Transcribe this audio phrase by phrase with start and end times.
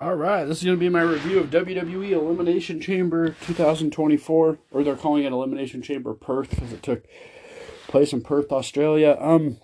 [0.00, 4.84] All right, this is going to be my review of WWE Elimination Chamber 2024, or
[4.84, 7.04] they're calling it Elimination Chamber Perth because it took
[7.88, 9.16] place in Perth, Australia.
[9.18, 9.56] Um,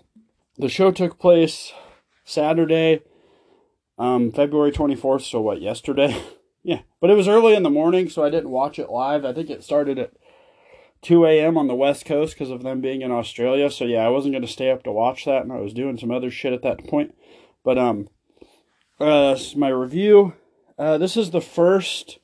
[0.57, 1.71] the show took place
[2.25, 2.99] Saturday,
[3.97, 5.21] um, February 24th.
[5.21, 5.61] So what?
[5.61, 6.21] Yesterday,
[6.63, 6.81] yeah.
[6.99, 9.23] But it was early in the morning, so I didn't watch it live.
[9.23, 10.11] I think it started at
[11.03, 11.57] 2 a.m.
[11.57, 13.71] on the West Coast because of them being in Australia.
[13.71, 15.97] So yeah, I wasn't going to stay up to watch that, and I was doing
[15.97, 17.15] some other shit at that point.
[17.63, 18.09] But um
[18.99, 20.33] uh, my review.
[20.77, 22.19] Uh, this is the first,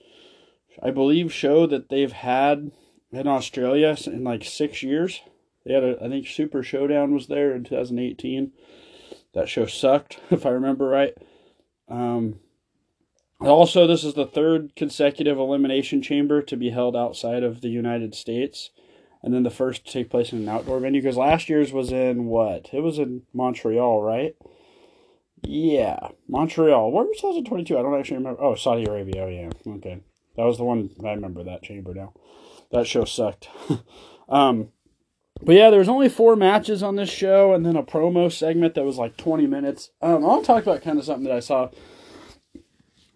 [0.82, 2.72] I believe, show that they've had
[3.12, 5.22] in Australia in like six years.
[5.66, 8.52] They had, a, I think, Super Showdown was there in 2018.
[9.34, 11.14] That show sucked, if I remember right.
[11.88, 12.40] Um,
[13.40, 18.14] also, this is the third consecutive Elimination Chamber to be held outside of the United
[18.16, 18.70] States.
[19.24, 21.02] And then the first to take place in an outdoor venue.
[21.02, 22.70] Because last year's was in what?
[22.74, 24.36] It was in Montreal, right?
[25.44, 26.92] Yeah, Montreal.
[26.92, 27.78] Where was 2022?
[27.78, 28.42] I don't actually remember.
[28.42, 29.24] Oh, Saudi Arabia.
[29.24, 29.50] Oh, yeah.
[29.76, 30.02] Okay.
[30.38, 30.92] That was the one.
[31.04, 32.14] I remember that chamber now.
[32.72, 33.50] That show sucked.
[34.30, 34.70] um,
[35.42, 38.76] but yeah, there was only four matches on this show, and then a promo segment
[38.76, 39.90] that was like 20 minutes.
[40.02, 41.70] Um, I'll talk about kind of something that I saw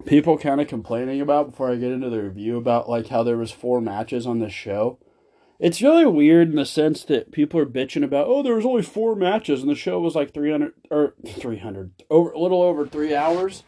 [0.05, 3.37] people kind of complaining about before I get into the review about like how there
[3.37, 4.99] was four matches on this show
[5.59, 8.81] it's really weird in the sense that people are bitching about oh there was only
[8.81, 13.15] four matches and the show was like 300 or 300 over a little over three
[13.15, 13.63] hours.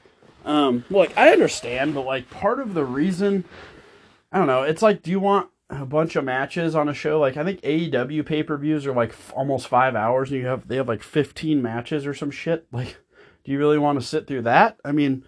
[0.46, 3.44] Um like i understand but like part of the reason
[4.32, 7.20] i don't know it's like do you want a bunch of matches on a show?
[7.20, 10.78] Like i think aew pay-per-views are like f- almost five hours and you have they
[10.78, 12.68] have like 15 matches or some shit.
[12.72, 12.98] Like
[13.44, 14.78] do you really want to sit through that?
[14.84, 15.24] I mean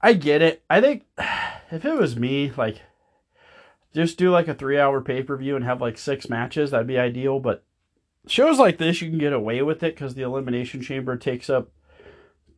[0.00, 0.62] i get it.
[0.70, 1.04] I think
[1.70, 2.80] if it was me like
[3.98, 6.70] just do like a three hour pay per view and have like six matches.
[6.70, 7.40] That'd be ideal.
[7.40, 7.64] But
[8.26, 11.70] shows like this, you can get away with it because the Elimination Chamber takes up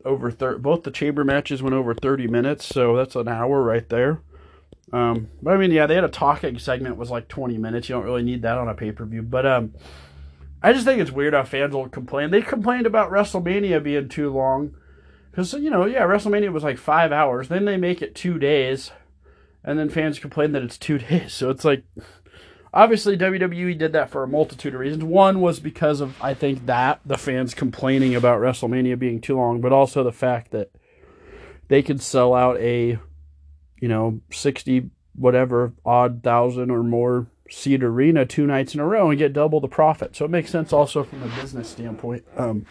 [0.04, 3.88] over thir- both the chamber matches went over 30 minutes, so that's an hour right
[3.88, 4.22] there.
[4.92, 7.88] Um, but I mean, yeah, they had a talking segment was like 20 minutes.
[7.88, 9.22] You don't really need that on a pay per view.
[9.22, 9.74] But um,
[10.62, 12.30] I just think it's weird how fans will complain.
[12.30, 14.74] They complained about WrestleMania being too long
[15.30, 17.48] because you know, yeah, WrestleMania was like five hours.
[17.48, 18.90] Then they make it two days
[19.64, 21.32] and then fans complain that it's two days.
[21.32, 21.84] So it's like,
[22.72, 25.04] obviously WWE did that for a multitude of reasons.
[25.04, 29.60] One was because of I think that the fans complaining about WrestleMania being too long,
[29.60, 30.70] but also the fact that
[31.68, 32.98] they could sell out a,
[33.80, 39.10] you know, sixty whatever odd thousand or more seat arena two nights in a row
[39.10, 40.14] and get double the profit.
[40.14, 42.24] So it makes sense also from a business standpoint.
[42.36, 42.66] Um,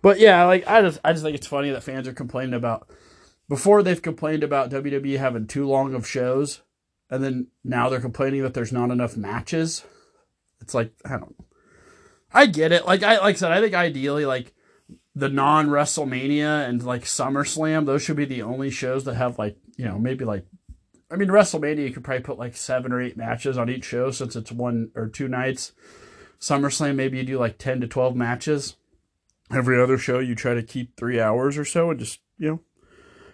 [0.00, 2.88] but yeah, like I just I just think it's funny that fans are complaining about
[3.48, 6.62] before they've complained about WWE having too long of shows,
[7.10, 9.84] and then now they're complaining that there's not enough matches.
[10.60, 11.36] It's like I don't.
[12.32, 12.86] I get it.
[12.86, 14.52] Like I like I said, I think ideally like
[15.14, 19.56] the non WrestleMania and like SummerSlam, those should be the only shows that have like
[19.76, 20.46] you know maybe like.
[21.08, 24.10] I mean, WrestleMania you could probably put like seven or eight matches on each show
[24.10, 25.72] since it's one or two nights.
[26.40, 28.76] SummerSlam maybe you do like ten to twelve matches.
[29.52, 32.60] Every other show you try to keep three hours or so and just you know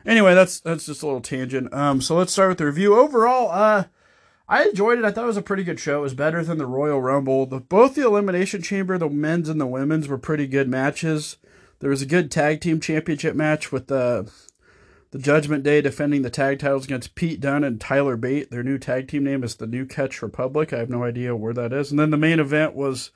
[0.07, 1.73] Anyway, that's that's just a little tangent.
[1.73, 2.99] Um, so let's start with the review.
[2.99, 3.85] Overall, uh,
[4.49, 5.05] I enjoyed it.
[5.05, 5.99] I thought it was a pretty good show.
[5.99, 7.47] It was better than the Royal Rumble.
[7.47, 11.37] The, both the Elimination Chamber, the men's and the women's, were pretty good matches.
[11.81, 14.31] There was a good tag team championship match with the
[15.13, 18.51] the Judgment Day defending the tag titles against Pete Dunne and Tyler Bate.
[18.51, 20.73] Their new tag team name is the New Catch Republic.
[20.73, 21.91] I have no idea where that is.
[21.91, 23.11] And then the main event was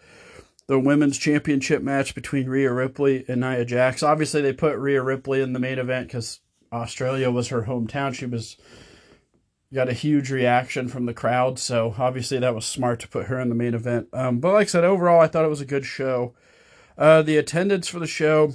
[0.67, 4.03] the women's championship match between Rhea Ripley and Nia Jax.
[4.03, 6.41] Obviously, they put Rhea Ripley in the main event because
[6.83, 8.15] Australia was her hometown.
[8.15, 8.57] She was
[9.75, 13.41] got a huge reaction from the crowd, so obviously that was smart to put her
[13.41, 14.09] in the main event.
[14.13, 16.35] Um, but like I said, overall, I thought it was a good show.
[16.97, 18.53] Uh, the attendance for the show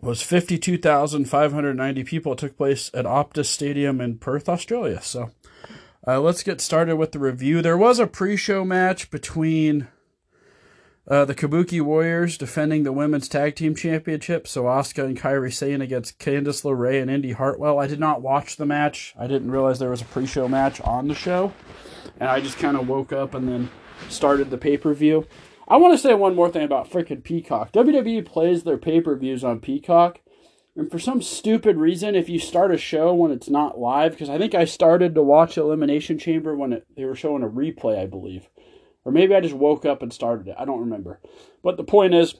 [0.00, 2.32] was 52,590 people.
[2.32, 5.00] It took place at Optus Stadium in Perth, Australia.
[5.02, 5.30] So
[6.06, 7.60] uh, let's get started with the review.
[7.62, 9.88] There was a pre show match between
[11.08, 14.46] uh, the Kabuki Warriors defending the women's tag team championship.
[14.46, 17.78] So Asuka and Kairi Sane against Candice LeRae and Indi Hartwell.
[17.78, 19.14] I did not watch the match.
[19.18, 21.54] I didn't realize there was a pre-show match on the show,
[22.20, 23.70] and I just kind of woke up and then
[24.10, 25.26] started the pay-per-view.
[25.66, 27.72] I want to say one more thing about freaking Peacock.
[27.72, 30.20] WWE plays their pay-per-views on Peacock.
[30.76, 34.30] And for some stupid reason, if you start a show when it's not live, because
[34.30, 37.98] I think I started to watch Elimination Chamber when it, they were showing a replay,
[37.98, 38.48] I believe.
[39.08, 40.56] Or maybe I just woke up and started it.
[40.58, 41.18] I don't remember.
[41.62, 42.34] But the point is,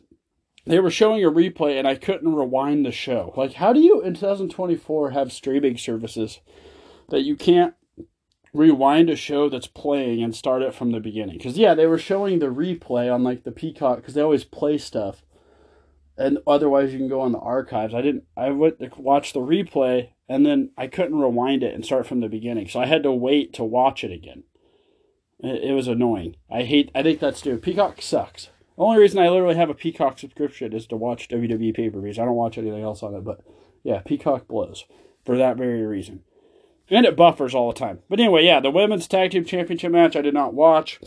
[0.66, 3.32] they were showing a replay and I couldn't rewind the show.
[3.38, 6.40] Like, how do you in 2024 have streaming services
[7.08, 7.72] that you can't
[8.52, 11.38] rewind a show that's playing and start it from the beginning?
[11.38, 14.76] Because, yeah, they were showing the replay on like the Peacock because they always play
[14.76, 15.22] stuff.
[16.18, 17.94] and otherwise you can go on the archives.
[17.94, 18.24] I didn't.
[18.36, 22.20] I went to watch the replay, and then I couldn't rewind it and start from
[22.20, 24.42] the beginning, so I had to wait to watch it again.
[25.40, 26.36] It, was annoying.
[26.50, 26.90] I hate.
[26.94, 27.62] I think that's stupid.
[27.62, 28.50] Peacock sucks.
[28.76, 32.00] The only reason I literally have a Peacock subscription is to watch WWE pay per
[32.00, 32.18] views.
[32.18, 33.40] I don't watch anything else on it, but
[33.84, 34.84] yeah, Peacock blows
[35.24, 36.22] for that very reason.
[36.90, 38.00] And it buffers all the time.
[38.08, 41.00] But anyway, yeah, the women's tag team championship match I did not watch.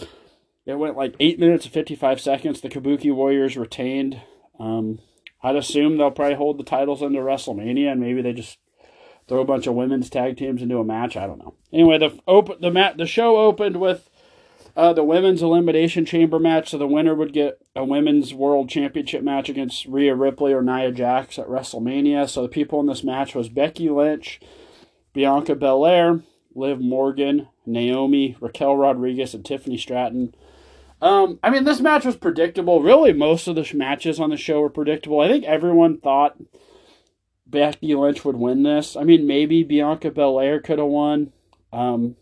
[0.66, 2.62] It went like eight minutes and fifty five seconds.
[2.62, 4.22] The Kabuki Warriors retained.
[4.60, 5.00] Um,
[5.44, 8.60] I'd assume they'll probably hold the titles into WrestleMania, and maybe they just
[9.28, 11.18] throw a bunch of women's tag teams into a match.
[11.18, 11.56] I don't know.
[11.74, 14.10] Anyway, the open the mat the show opened with
[14.76, 16.70] uh, the women's elimination chamber match.
[16.70, 20.92] So the winner would get a women's world championship match against Rhea Ripley or Nia
[20.92, 22.30] Jax at WrestleMania.
[22.30, 24.40] So the people in this match was Becky Lynch,
[25.14, 26.22] Bianca Belair,
[26.54, 30.36] Liv Morgan, Naomi, Raquel Rodriguez, and Tiffany Stratton.
[31.02, 32.82] Um, I mean, this match was predictable.
[32.82, 35.20] Really, most of the matches on the show were predictable.
[35.20, 36.38] I think everyone thought
[37.48, 38.96] Becky Lynch would win this.
[38.96, 41.34] I mean, maybe Bianca Belair could have won.
[41.74, 42.18] Um,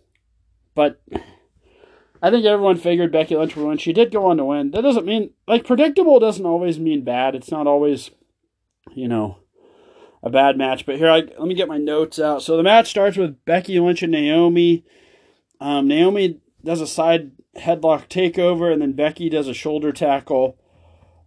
[0.76, 1.02] but
[2.22, 3.78] I think everyone figured Becky Lynch would win.
[3.78, 4.72] She did go on to win.
[4.72, 7.36] That doesn't mean, like, predictable doesn't always mean bad.
[7.36, 8.12] It's not always,
[8.94, 9.38] you know,
[10.22, 10.86] a bad match.
[10.86, 12.42] But here, I, let me get my notes out.
[12.42, 14.86] So the match starts with Becky Lynch and Naomi.
[15.62, 20.58] Um, Naomi does a side headlock takeover, and then Becky does a shoulder tackle.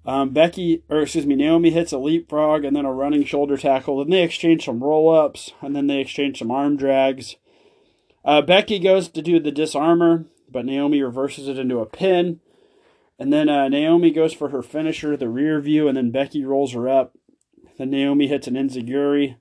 [0.04, 3.98] Um, Becky, or excuse me, Naomi hits a leapfrog and then a running shoulder tackle.
[3.98, 7.36] Then they exchange some roll ups, and then they exchange some arm drags.
[8.24, 12.40] Uh, Becky goes to do the disarmer, but Naomi reverses it into a pin.
[13.19, 16.72] And then uh, Naomi goes for her finisher, the rear view, and then Becky rolls
[16.72, 17.16] her up.
[17.78, 19.37] Then Naomi hits an enziguri.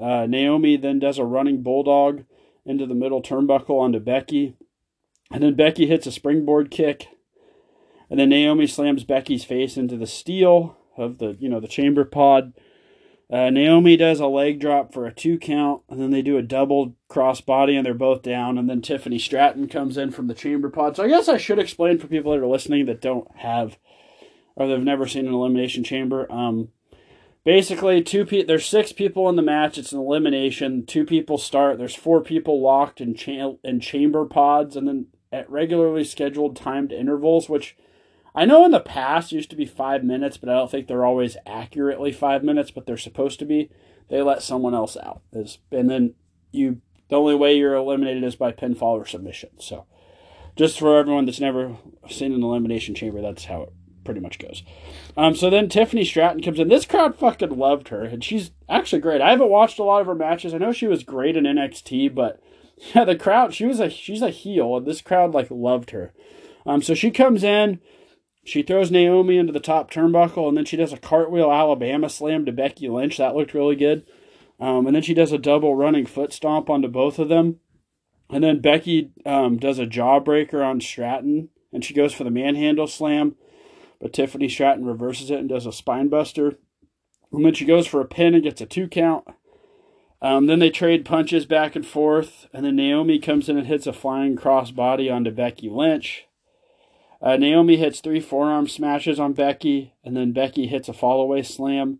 [0.00, 2.24] Uh, Naomi then does a running bulldog
[2.64, 4.56] into the middle turnbuckle onto Becky.
[5.30, 7.08] And then Becky hits a springboard kick.
[8.10, 12.04] And then Naomi slams Becky's face into the steel of the, you know, the chamber
[12.04, 12.52] pod.
[13.32, 16.42] Uh, Naomi does a leg drop for a two count, and then they do a
[16.42, 18.58] double cross body, and they're both down.
[18.58, 20.96] And then Tiffany Stratton comes in from the chamber pod.
[20.96, 23.78] So I guess I should explain for people that are listening that don't have
[24.56, 26.30] or they've never seen an elimination chamber.
[26.30, 26.68] Um,
[27.44, 29.78] basically, two pe- there's six people in the match.
[29.78, 30.86] It's an elimination.
[30.86, 31.78] Two people start.
[31.78, 36.92] There's four people locked in cha- in chamber pods, and then at regularly scheduled timed
[36.92, 37.76] intervals, which
[38.34, 41.04] I know in the past used to be five minutes, but I don't think they're
[41.04, 43.70] always accurately five minutes, but they're supposed to be.
[44.08, 46.14] They let someone else out, and then
[46.52, 46.80] you.
[47.10, 49.50] The only way you're eliminated is by pinfall or submission.
[49.58, 49.84] So,
[50.56, 51.76] just for everyone that's never
[52.08, 53.72] seen an elimination chamber, that's how it
[54.04, 54.62] pretty much goes.
[55.16, 56.68] Um, so then Tiffany Stratton comes in.
[56.68, 59.20] This crowd fucking loved her, and she's actually great.
[59.20, 60.54] I haven't watched a lot of her matches.
[60.54, 62.40] I know she was great in NXT, but
[62.94, 63.54] yeah, the crowd.
[63.54, 66.12] She was a she's a heel, and this crowd like loved her.
[66.66, 67.80] Um, so she comes in,
[68.44, 72.44] she throws Naomi into the top turnbuckle, and then she does a cartwheel Alabama slam
[72.44, 73.16] to Becky Lynch.
[73.16, 74.06] That looked really good.
[74.60, 77.60] Um, and then she does a double running foot stomp onto both of them.
[78.30, 82.86] And then Becky um, does a jawbreaker on Stratton, and she goes for the manhandle
[82.86, 83.36] slam,
[84.00, 86.58] but Tiffany Stratton reverses it and does a spine buster.
[87.32, 89.26] And then she goes for a pin and gets a two count.
[90.22, 93.86] Um, then they trade punches back and forth, and then Naomi comes in and hits
[93.86, 96.26] a flying crossbody onto Becky Lynch.
[97.24, 101.98] Uh, Naomi hits three forearm smashes on Becky, and then Becky hits a fallaway slam.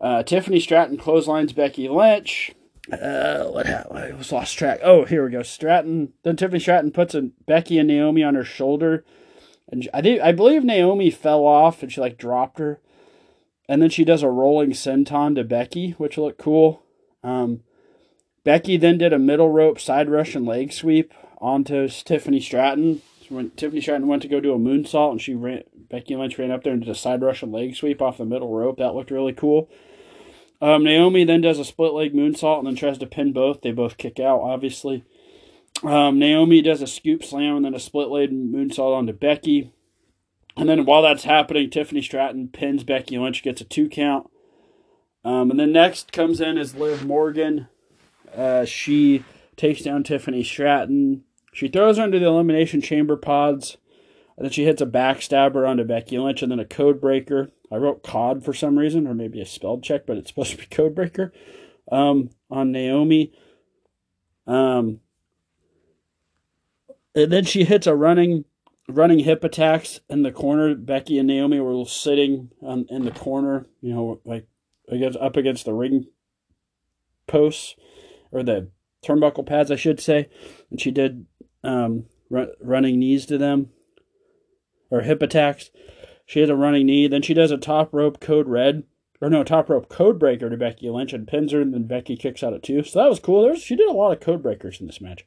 [0.00, 2.52] Uh, Tiffany Stratton clotheslines Becky Lynch.
[2.90, 3.98] Uh, what happened?
[3.98, 4.80] I was lost track.
[4.82, 5.42] Oh, here we go.
[5.42, 6.14] Stratton.
[6.22, 9.04] Then Tiffany Stratton puts a Becky and Naomi on her shoulder,
[9.70, 12.80] and I think I believe Naomi fell off and she like dropped her,
[13.68, 16.82] and then she does a rolling senton to Becky, which looked cool.
[17.22, 17.60] Um,
[18.44, 23.02] Becky then did a middle rope side Russian leg sweep onto Tiffany Stratton.
[23.32, 26.50] When Tiffany Stratton went to go do a moonsault, and she ran, Becky Lynch ran
[26.50, 28.78] up there and did a side Russian leg sweep off the middle rope.
[28.78, 29.70] That looked really cool.
[30.60, 33.62] Um, Naomi then does a split leg moonsault and then tries to pin both.
[33.62, 35.04] They both kick out, obviously.
[35.82, 39.72] Um, Naomi does a scoop slam and then a split leg moonsault onto Becky.
[40.56, 44.30] And then while that's happening, Tiffany Stratton pins Becky Lynch, gets a two count.
[45.24, 47.68] Um, and then next comes in is Liv Morgan.
[48.36, 49.24] Uh, she
[49.56, 51.24] takes down Tiffany Stratton.
[51.52, 53.76] She throws her into the Elimination Chamber pods.
[54.36, 57.50] And then she hits a backstabber onto Becky Lynch and then a code breaker.
[57.70, 60.56] I wrote COD for some reason, or maybe a spelled check, but it's supposed to
[60.56, 61.32] be code breaker
[61.90, 63.32] um, on Naomi.
[64.46, 65.00] Um,
[67.14, 68.44] and then she hits a running
[68.88, 70.74] running hip attacks in the corner.
[70.74, 74.46] Becky and Naomi were sitting on, in the corner, you know, like
[74.88, 76.06] against up against the ring
[77.26, 77.76] posts
[78.30, 78.70] or the
[79.04, 80.28] turnbuckle pads, I should say,
[80.70, 81.26] and she did
[81.64, 83.70] um, running knees to them
[84.90, 85.70] or hip attacks.
[86.26, 87.08] She has a running knee.
[87.08, 88.84] Then she does a top rope code red,
[89.20, 92.16] or no, top rope code breaker to Becky Lynch and pins her, and then Becky
[92.16, 92.82] kicks out at two.
[92.82, 93.42] So that was cool.
[93.42, 95.24] There's, she did a lot of code breakers in this match.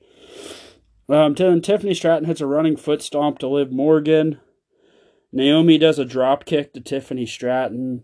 [1.08, 4.40] Um, then Tiffany Stratton hits a running foot stomp to Liv Morgan.
[5.32, 8.04] Naomi does a drop kick to Tiffany Stratton.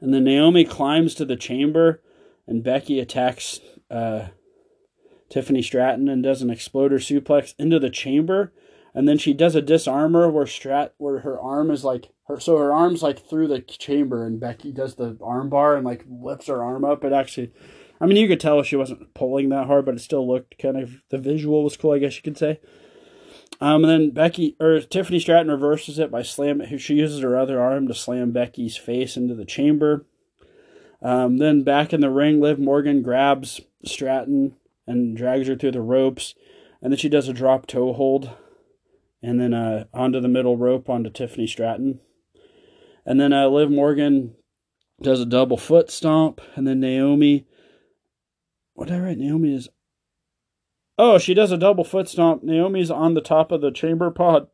[0.00, 2.02] And then Naomi climbs to the chamber,
[2.46, 3.60] and Becky attacks
[3.90, 4.28] uh,
[5.32, 8.52] Tiffany Stratton and does an exploder suplex into the chamber.
[8.94, 12.58] And then she does a disarmer where Strat where her arm is like her so
[12.58, 16.48] her arm's like through the chamber and Becky does the arm bar and like lifts
[16.48, 17.02] her arm up.
[17.02, 17.50] It actually
[17.98, 20.76] I mean you could tell she wasn't pulling that hard, but it still looked kind
[20.76, 22.60] of the visual was cool, I guess you could say.
[23.58, 26.76] Um, and then Becky or Tiffany Stratton reverses it by slamming.
[26.76, 30.04] She uses her other arm to slam Becky's face into the chamber.
[31.00, 35.80] Um, then back in the ring, Liv Morgan grabs Stratton and drags her through the
[35.80, 36.34] ropes,
[36.80, 38.30] and then she does a drop toe hold,
[39.22, 42.00] and then uh, onto the middle rope onto Tiffany Stratton,
[43.06, 44.34] and then uh, Liv Morgan
[45.00, 47.46] does a double foot stomp, and then Naomi.
[48.74, 49.18] What did I write?
[49.18, 49.68] Naomi is
[50.98, 52.42] Oh, she does a double foot stomp.
[52.42, 54.48] Naomi's on the top of the chamber pod,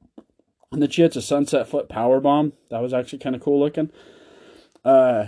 [0.73, 2.53] and then she hits a sunset flip power bomb.
[2.71, 3.91] That was actually kind of cool looking.
[4.85, 5.27] Uh,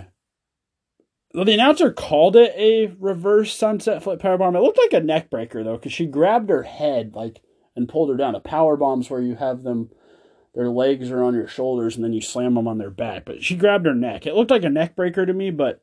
[1.33, 4.55] well, the announcer called it a reverse sunset flip power bomb.
[4.55, 7.41] It looked like a neck breaker though, because she grabbed her head like
[7.75, 8.35] and pulled her down.
[8.35, 9.89] A power bomb's where you have them,
[10.53, 13.25] their legs are on your shoulders, and then you slam them on their back.
[13.25, 14.25] But she grabbed her neck.
[14.25, 15.79] It looked like a neck breaker to me, but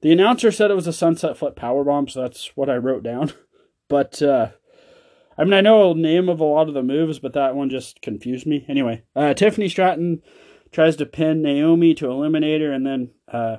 [0.00, 3.02] the announcer said it was a sunset flip power bomb, so that's what I wrote
[3.02, 3.32] down.
[3.90, 4.48] But uh,
[5.38, 7.70] I mean, I know the name of a lot of the moves, but that one
[7.70, 8.66] just confused me.
[8.68, 10.20] Anyway, uh, Tiffany Stratton
[10.72, 13.56] tries to pin Naomi to eliminate her, and then uh,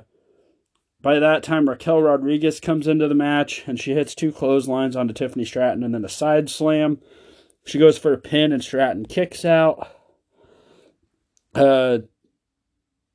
[1.02, 5.14] by that time Raquel Rodriguez comes into the match, and she hits two clotheslines onto
[5.14, 6.98] Tiffany Stratton, and then a side slam.
[7.64, 9.88] She goes for a pin, and Stratton kicks out.
[11.54, 11.98] Uh,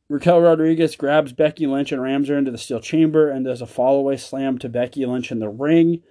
[0.09, 3.65] Raquel Rodriguez grabs Becky Lynch and rams her into the steel chamber, and does a
[3.65, 6.01] fallaway slam to Becky Lynch in the ring.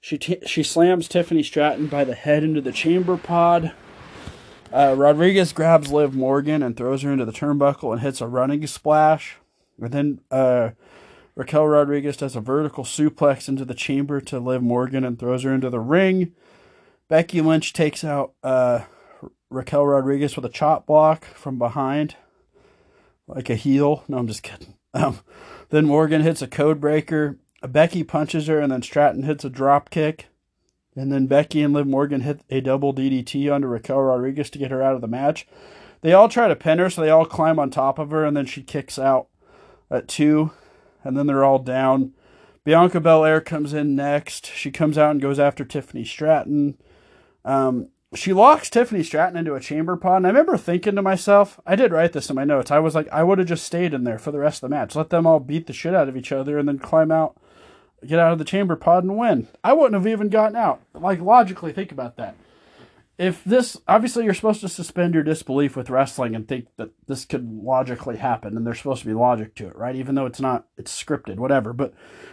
[0.00, 3.72] She t- she slams Tiffany Stratton by the head into the chamber pod.
[4.72, 8.66] Uh, Rodriguez grabs Liv Morgan and throws her into the turnbuckle and hits a running
[8.66, 9.36] splash.
[9.78, 10.70] And then uh,
[11.40, 15.54] Raquel Rodriguez does a vertical suplex into the chamber to Liv Morgan and throws her
[15.54, 16.34] into the ring.
[17.08, 18.80] Becky Lynch takes out uh,
[19.48, 22.16] Raquel Rodriguez with a chop block from behind,
[23.26, 24.04] like a heel.
[24.06, 24.74] No, I'm just kidding.
[24.92, 25.20] Um,
[25.70, 29.88] then Morgan hits a code breaker Becky punches her, and then Stratton hits a drop
[29.88, 30.26] kick.
[30.94, 34.70] And then Becky and Liv Morgan hit a double DDT onto Raquel Rodriguez to get
[34.70, 35.46] her out of the match.
[36.02, 38.36] They all try to pin her, so they all climb on top of her, and
[38.36, 39.28] then she kicks out
[39.90, 40.50] at two.
[41.04, 42.12] And then they're all down.
[42.64, 44.46] Bianca Belair comes in next.
[44.46, 46.76] She comes out and goes after Tiffany Stratton.
[47.44, 50.18] Um, she locks Tiffany Stratton into a chamber pod.
[50.18, 52.70] And I remember thinking to myself, I did write this in my notes.
[52.70, 54.76] I was like, I would have just stayed in there for the rest of the
[54.76, 54.94] match.
[54.94, 57.36] Let them all beat the shit out of each other and then climb out
[58.06, 59.48] get out of the chamber pod and win.
[59.62, 60.80] I wouldn't have even gotten out.
[60.94, 62.34] Like logically think about that.
[63.20, 67.26] If this obviously you're supposed to suspend your disbelief with wrestling and think that this
[67.26, 69.94] could logically happen and there's supposed to be logic to it, right?
[69.94, 71.74] Even though it's not it's scripted, whatever.
[71.74, 71.92] But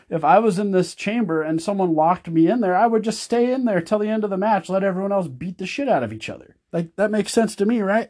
[0.10, 3.22] if I was in this chamber and someone locked me in there, I would just
[3.22, 5.90] stay in there till the end of the match, let everyone else beat the shit
[5.90, 6.56] out of each other.
[6.72, 8.10] Like that makes sense to me, right?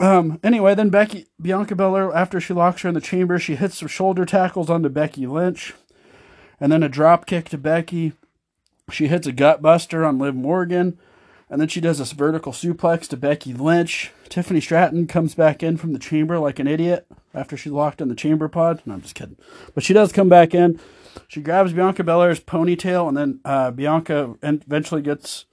[0.00, 3.78] Um, anyway, then Becky Bianca Belair, after she locks her in the chamber, she hits
[3.78, 5.74] some shoulder tackles onto Becky Lynch
[6.58, 8.14] and then a drop kick to Becky.
[8.90, 10.98] She hits a gut buster on Liv Morgan,
[11.50, 14.12] and then she does this vertical suplex to Becky Lynch.
[14.28, 18.08] Tiffany Stratton comes back in from the chamber like an idiot after she's locked in
[18.08, 18.80] the chamber pod.
[18.86, 19.36] No, I'm just kidding.
[19.74, 20.80] But she does come back in.
[21.28, 25.44] She grabs Bianca Belair's ponytail, and then uh, Bianca eventually gets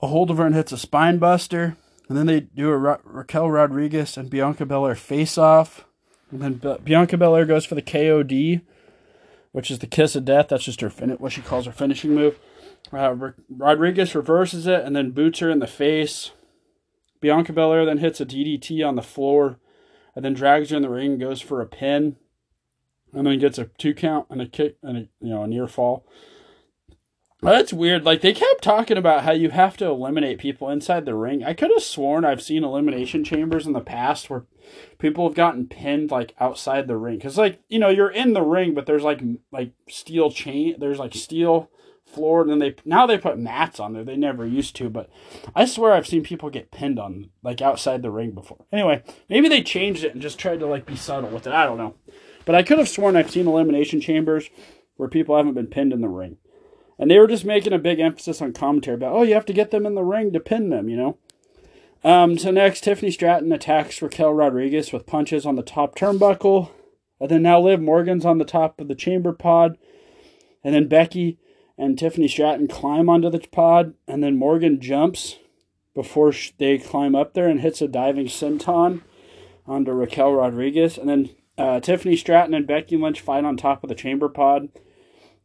[0.00, 1.76] a hold of her and hits a spine buster.
[2.08, 5.84] And then they do a Ra- Raquel Rodriguez and Bianca Belair face off.
[6.30, 8.62] And then B- Bianca Belair goes for the KOD
[9.52, 10.48] which is the kiss of death.
[10.48, 12.38] That's just her fin- what she calls her finishing move.
[12.92, 16.32] Uh, Rodriguez reverses it and then boots her in the face.
[17.20, 19.58] Bianca Belair then hits a DDT on the floor
[20.14, 22.16] and then drags her in the ring, goes for a pin,
[23.14, 25.66] and then gets a two count and a kick and a you know a near
[25.66, 26.06] fall.
[27.40, 28.04] That's weird.
[28.04, 31.42] Like they kept talking about how you have to eliminate people inside the ring.
[31.42, 34.44] I could have sworn I've seen elimination chambers in the past where
[34.98, 37.18] people have gotten pinned like outside the ring.
[37.18, 39.20] Cause like you know you're in the ring, but there's like
[39.50, 40.76] like steel chain.
[40.78, 41.68] There's like steel
[42.06, 44.04] floor, and then they now they put mats on there.
[44.04, 45.10] They never used to, but
[45.54, 48.64] I swear I've seen people get pinned on like outside the ring before.
[48.72, 51.52] Anyway, maybe they changed it and just tried to like be subtle with it.
[51.52, 51.94] I don't know,
[52.44, 54.50] but I could have sworn I've seen elimination chambers
[54.96, 56.36] where people haven't been pinned in the ring.
[56.98, 59.52] And they were just making a big emphasis on commentary about, oh, you have to
[59.52, 61.18] get them in the ring to pin them, you know?
[62.04, 66.70] Um, so next, Tiffany Stratton attacks Raquel Rodriguez with punches on the top turnbuckle.
[67.20, 69.78] And then now Liv Morgan's on the top of the chamber pod.
[70.62, 71.38] And then Becky
[71.78, 73.94] and Tiffany Stratton climb onto the pod.
[74.06, 75.38] And then Morgan jumps
[75.94, 79.02] before they climb up there and hits a diving senton
[79.66, 80.98] onto Raquel Rodriguez.
[80.98, 84.68] And then uh, Tiffany Stratton and Becky Lynch fight on top of the chamber pod.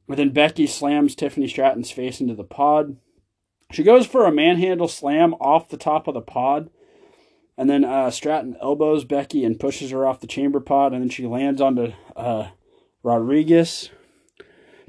[0.08, 2.98] And then Becky slams Tiffany Stratton's face into the pod.
[3.72, 6.70] She goes for a manhandle slam off the top of the pod.
[7.58, 10.94] And then uh, Stratton elbows Becky and pushes her off the chamber pod.
[10.94, 12.50] And then she lands onto uh,
[13.04, 13.90] Rodriguez.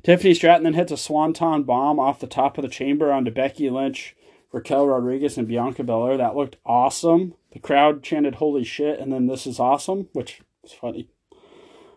[0.03, 3.69] Tiffany Stratton then hits a swanton bomb off the top of the chamber onto Becky
[3.69, 4.15] Lynch,
[4.53, 6.17] Raquel Rodriguez, and Bianca Belair.
[6.17, 7.35] That looked awesome.
[7.53, 11.09] The crowd chanted "Holy shit!" and then "This is awesome," which is funny.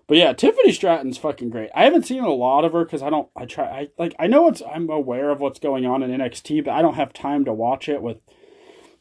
[0.07, 1.69] But yeah, Tiffany Stratton's fucking great.
[1.73, 3.29] I haven't seen a lot of her because I don't.
[3.35, 3.65] I try.
[3.65, 4.13] I like.
[4.19, 4.61] I know it's.
[4.61, 7.87] I'm aware of what's going on in NXT, but I don't have time to watch
[7.87, 8.17] it with.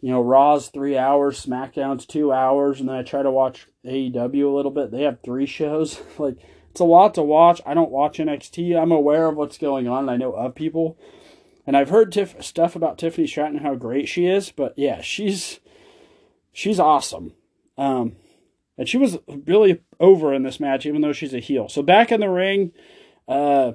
[0.01, 4.47] You know, Raw's three hours, SmackDown's two hours, and then I try to watch AEW
[4.47, 4.91] a little bit.
[4.93, 6.01] They have three shows.
[6.19, 6.39] like
[6.71, 7.61] it's a lot to watch.
[7.67, 8.81] I don't watch NXT.
[8.81, 10.97] I'm aware of what's going on, I know of people.
[11.67, 15.61] And I've heard tif- stuff about Tiffany Stratton how great she is, but yeah, she's
[16.53, 17.35] she's awesome.
[17.77, 18.17] Um,
[18.79, 21.69] and she was really over in this match, even though she's a heel.
[21.69, 22.73] So back in the ring,
[23.29, 23.73] uh,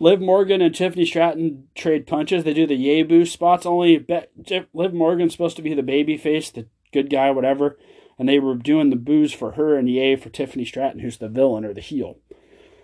[0.00, 2.44] Liv Morgan and Tiffany Stratton trade punches.
[2.44, 3.66] They do the yay boo spots.
[3.66, 7.78] Only Be- Liv Morgan's supposed to be the baby face, the good guy, whatever.
[8.18, 11.28] And they were doing the booze for her and yay for Tiffany Stratton, who's the
[11.28, 12.18] villain or the heel.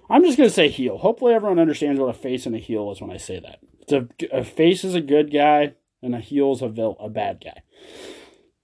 [0.09, 0.99] I'm just going to say heel.
[0.99, 3.59] Hopefully everyone understands what a face and a heel is when I say that.
[3.81, 7.09] It's a, a face is a good guy and a heel is a, vil- a
[7.09, 7.63] bad guy.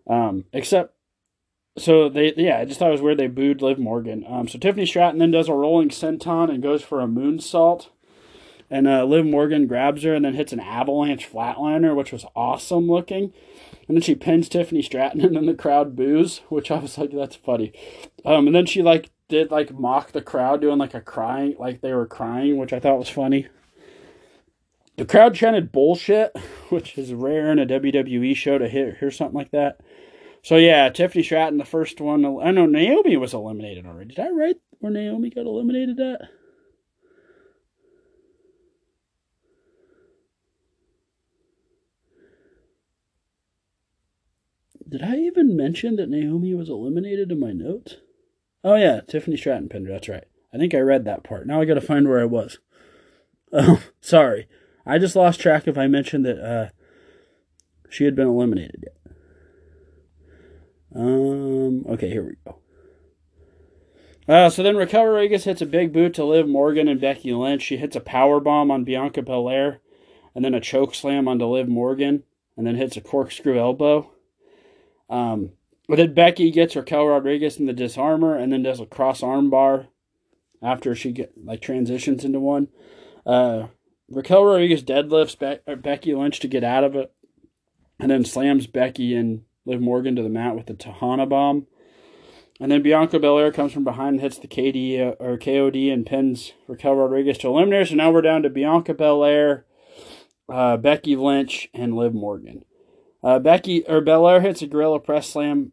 [0.06, 0.94] Um, except
[1.78, 4.24] so they yeah, I just thought it was weird they booed Liv Morgan.
[4.28, 7.88] Um, so Tiffany Stratton then does a rolling senton and goes for a moonsault.
[8.68, 12.86] And uh, Liv Morgan grabs her and then hits an avalanche flatliner, which was awesome
[12.86, 13.32] looking.
[13.90, 17.10] And then she pins Tiffany Stratton and then the crowd boos, which I was like,
[17.10, 17.72] that's funny.
[18.24, 21.80] Um, and then she like did like mock the crowd doing like a crying, like
[21.80, 23.48] they were crying, which I thought was funny.
[24.96, 26.38] The crowd chanted bullshit,
[26.68, 29.80] which is rare in a WWE show to hear, hear something like that.
[30.44, 32.24] So yeah, Tiffany Stratton, the first one.
[32.24, 34.14] I know Naomi was eliminated already.
[34.14, 36.20] Did I write where Naomi got eliminated at?
[44.90, 47.96] Did I even mention that Naomi was eliminated in my notes?
[48.64, 49.92] Oh yeah, Tiffany Stratton pinned her.
[49.92, 50.24] That's right.
[50.52, 51.46] I think I read that part.
[51.46, 52.58] Now I got to find where I was.
[53.52, 54.48] Oh, sorry.
[54.84, 56.70] I just lost track if I mentioned that uh,
[57.88, 59.14] she had been eliminated yet.
[60.92, 61.86] Um.
[61.86, 62.58] Okay, here we go.
[64.28, 67.62] Uh, so then Raquel Rodriguez hits a big boot to Liv Morgan and Becky Lynch.
[67.62, 69.80] She hits a power bomb on Bianca Belair,
[70.34, 72.24] and then a choke slam onto Liv Morgan,
[72.56, 74.10] and then hits a corkscrew elbow.
[75.10, 75.50] Um,
[75.88, 79.22] but then Becky gets her Raquel Rodriguez in the disarmer, and then does a cross
[79.22, 79.88] arm bar
[80.62, 82.68] after she get like transitions into one.
[83.26, 83.66] Uh,
[84.08, 87.12] Raquel Rodriguez deadlifts Be- Becky Lynch to get out of it,
[87.98, 91.66] and then slams Becky and Liv Morgan to the mat with the Tejana bomb.
[92.60, 96.04] And then Bianca Belair comes from behind and hits the KD uh, or KOD and
[96.04, 97.88] pins Raquel Rodriguez to eliminate.
[97.88, 99.64] So now we're down to Bianca Belair,
[100.48, 102.64] uh, Becky Lynch, and Liv Morgan.
[103.22, 105.72] Uh, Becky or Belair hits a gorilla press slam,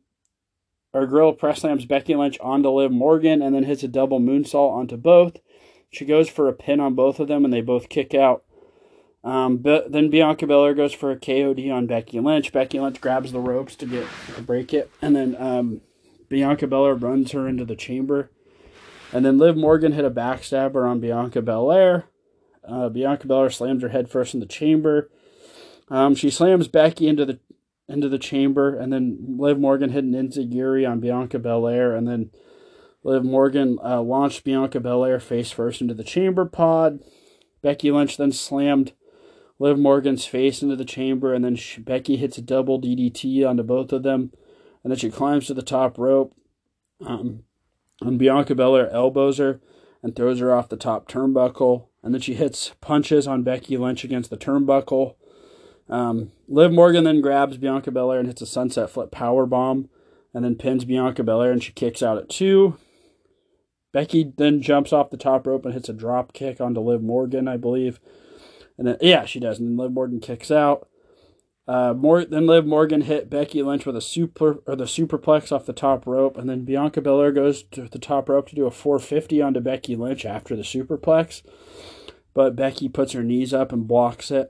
[0.94, 4.72] or gorilla press slams Becky Lynch onto Liv Morgan, and then hits a double moonsault
[4.72, 5.38] onto both.
[5.90, 8.44] She goes for a pin on both of them, and they both kick out.
[9.24, 12.52] Um, but then Bianca Belair goes for a KOD on Becky Lynch.
[12.52, 15.82] Becky Lynch grabs the ropes to get to break it, and then um,
[16.30, 18.30] Bianca Belair runs her into the chamber.
[19.14, 22.06] And then Liv Morgan hit a backstabber on Bianca Belair.
[22.68, 25.10] Uh, Bianca Belair slams her head first in the chamber.
[25.90, 27.40] Um, she slams Becky into the
[27.90, 32.32] into the chamber, and then Liv Morgan hit an enziguri on Bianca Belair, and then
[33.04, 37.00] Liv Morgan uh, launched Bianca Belair face first into the chamber pod.
[37.62, 38.92] Becky Lynch then slammed
[39.60, 43.64] Liv Morgan's face into the chamber, and then she, Becky hits a double DDT onto
[43.64, 44.34] both of them,
[44.84, 46.36] and then she climbs to the top rope.
[47.06, 47.44] Um,
[48.02, 49.62] and Bianca Belair elbows her
[50.04, 54.04] and throws her off the top turnbuckle, and then she hits punches on Becky Lynch
[54.04, 55.16] against the turnbuckle.
[55.90, 59.90] Um, Liv Morgan then grabs Bianca Belair and hits a sunset flip power bomb,
[60.34, 62.78] and then pins Bianca Belair, and she kicks out at two.
[63.94, 67.48] Becky then jumps off the top rope and hits a drop kick onto Liv Morgan,
[67.48, 68.00] I believe.
[68.78, 69.60] And then yeah, she does.
[69.60, 70.88] And then Liv Morgan kicks out.
[71.68, 75.66] Uh, more then Liv Morgan hit Becky Lynch with a super or the superplex off
[75.66, 78.72] the top rope, and then Bianca Belair goes to the top rope to do a
[78.72, 81.42] 450 onto Becky Lynch after the superplex,
[82.34, 84.50] but Becky puts her knees up and blocks it.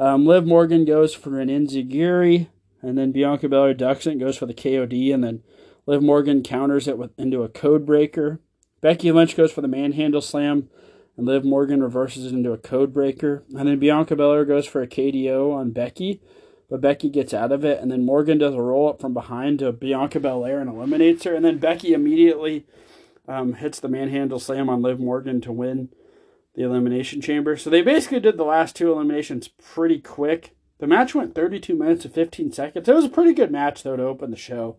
[0.00, 2.48] Um, Liv Morgan goes for an enziguri
[2.82, 5.42] and then Bianca Belair ducks it and goes for the KOD, and then
[5.86, 8.40] Liv Morgan counters it with, into a code breaker.
[8.80, 10.68] Becky Lynch goes for the manhandle slam,
[11.16, 13.44] and Liv Morgan reverses it into a code breaker.
[13.54, 16.22] And then Bianca Belair goes for a KDO on Becky,
[16.70, 19.58] but Becky gets out of it, and then Morgan does a roll up from behind
[19.58, 22.64] to Bianca Belair and eliminates her, and then Becky immediately
[23.28, 25.90] um, hits the manhandle slam on Liv Morgan to win
[26.60, 27.56] the elimination chamber.
[27.56, 30.54] So they basically did the last two eliminations pretty quick.
[30.78, 32.88] The match went 32 minutes and 15 seconds.
[32.88, 34.76] It was a pretty good match though to open the show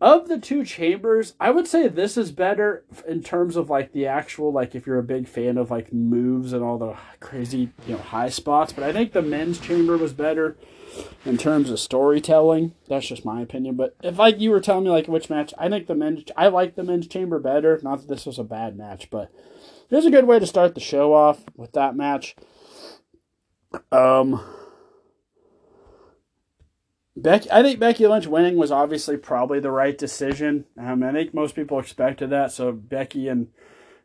[0.00, 4.06] of the two chambers, I would say this is better in terms of like the
[4.06, 7.94] actual like if you're a big fan of like moves and all the crazy you
[7.94, 8.72] know high spots.
[8.72, 10.56] But I think the men's chamber was better
[11.24, 12.74] in terms of storytelling.
[12.88, 13.74] That's just my opinion.
[13.74, 16.46] But if like you were telling me like which match, I think the men's I
[16.48, 17.80] like the men's chamber better.
[17.82, 19.32] Not that this was a bad match, but
[19.90, 22.36] it a good way to start the show off with that match.
[23.92, 24.40] Um
[27.18, 30.66] Becky, I think Becky Lynch winning was obviously probably the right decision.
[30.80, 32.52] Um, I think most people expected that.
[32.52, 33.48] So Becky and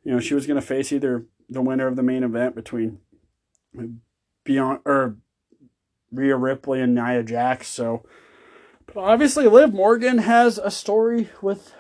[0.04, 3.00] you know she was going to face either the winner of the main event between
[4.44, 5.18] Beyond or
[6.12, 7.68] Rhea Ripley and Nia Jax.
[7.68, 8.04] So,
[8.86, 11.74] but obviously Liv Morgan has a story with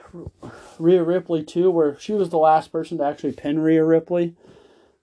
[0.79, 4.35] Rhea Ripley too, where she was the last person to actually pin Rhea Ripley,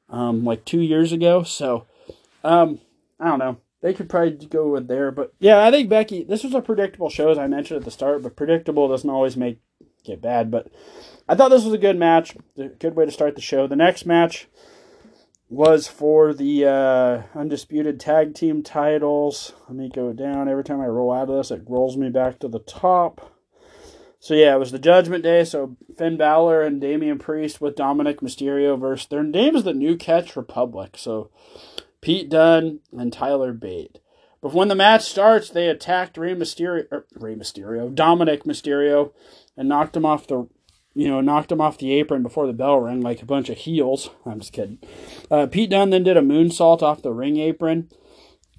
[0.08, 1.42] um, like two years ago.
[1.42, 1.86] So,
[2.44, 2.80] um,
[3.18, 5.10] I don't know they could probably go with there.
[5.10, 6.24] But yeah, I think Becky.
[6.24, 8.22] This was a predictable show, as I mentioned at the start.
[8.22, 9.60] But predictable doesn't always make
[10.04, 10.50] it bad.
[10.50, 10.68] But
[11.28, 12.36] I thought this was a good match.
[12.58, 13.66] A good way to start the show.
[13.66, 14.48] The next match
[15.48, 19.52] was for the uh, undisputed tag team titles.
[19.68, 20.48] Let me go down.
[20.48, 23.34] Every time I roll out of this, it rolls me back to the top.
[24.20, 25.44] So yeah, it was the Judgment Day.
[25.44, 29.96] So Finn Balor and Damian Priest with Dominic Mysterio versus their name is the New
[29.96, 30.96] Catch Republic.
[30.96, 31.30] So
[32.00, 33.98] Pete Dunne, and Tyler Bate.
[34.40, 39.12] But when the match starts, they attacked Rey Mysterio, er, Rey Mysterio, Dominic Mysterio,
[39.56, 40.48] and knocked him off the,
[40.94, 43.58] you know, knocked him off the apron before the bell rang like a bunch of
[43.58, 44.10] heels.
[44.26, 44.78] I'm just kidding.
[45.30, 47.90] Uh, Pete Dunne then did a moonsault off the ring apron,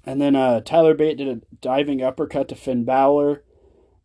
[0.06, 3.42] and then uh, Tyler Bate did a diving uppercut to Finn Balor,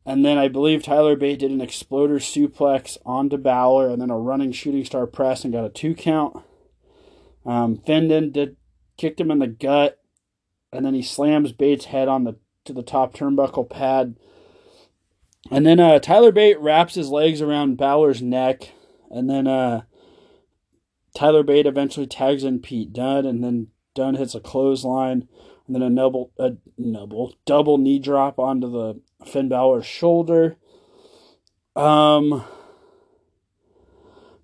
[0.08, 4.18] and then I believe Tyler Bate did an exploder suplex onto Balor, and then a
[4.18, 6.42] running shooting star press and got a two count.
[7.46, 8.56] Um, Finn then did
[8.96, 10.00] kicked him in the gut,
[10.72, 14.16] and then he slams Bates' head on the to the top turnbuckle pad.
[15.52, 18.72] And then uh, Tyler Bate wraps his legs around Balor's neck,
[19.12, 19.82] and then uh,
[21.14, 25.28] Tyler Bate eventually tags in Pete Dunne, and then Dunne hits a clothesline,
[25.68, 30.58] and then a double, a double, double knee drop onto the Finn Balor's shoulder.
[31.76, 32.44] Um,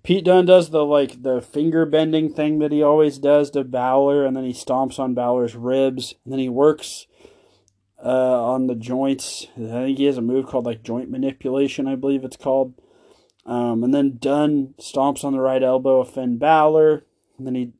[0.02, 4.24] Pete Dunne does the like the finger bending thing that he always does to Balor,
[4.24, 7.06] and then he stomps on Balor's ribs, and then he works
[8.04, 9.46] uh, on the joints.
[9.56, 12.74] I think he has a move called like joint manipulation, I believe it's called.
[13.46, 17.04] Um, and then Dunne stomps on the right elbow of Finn Balor,
[17.38, 17.72] and then he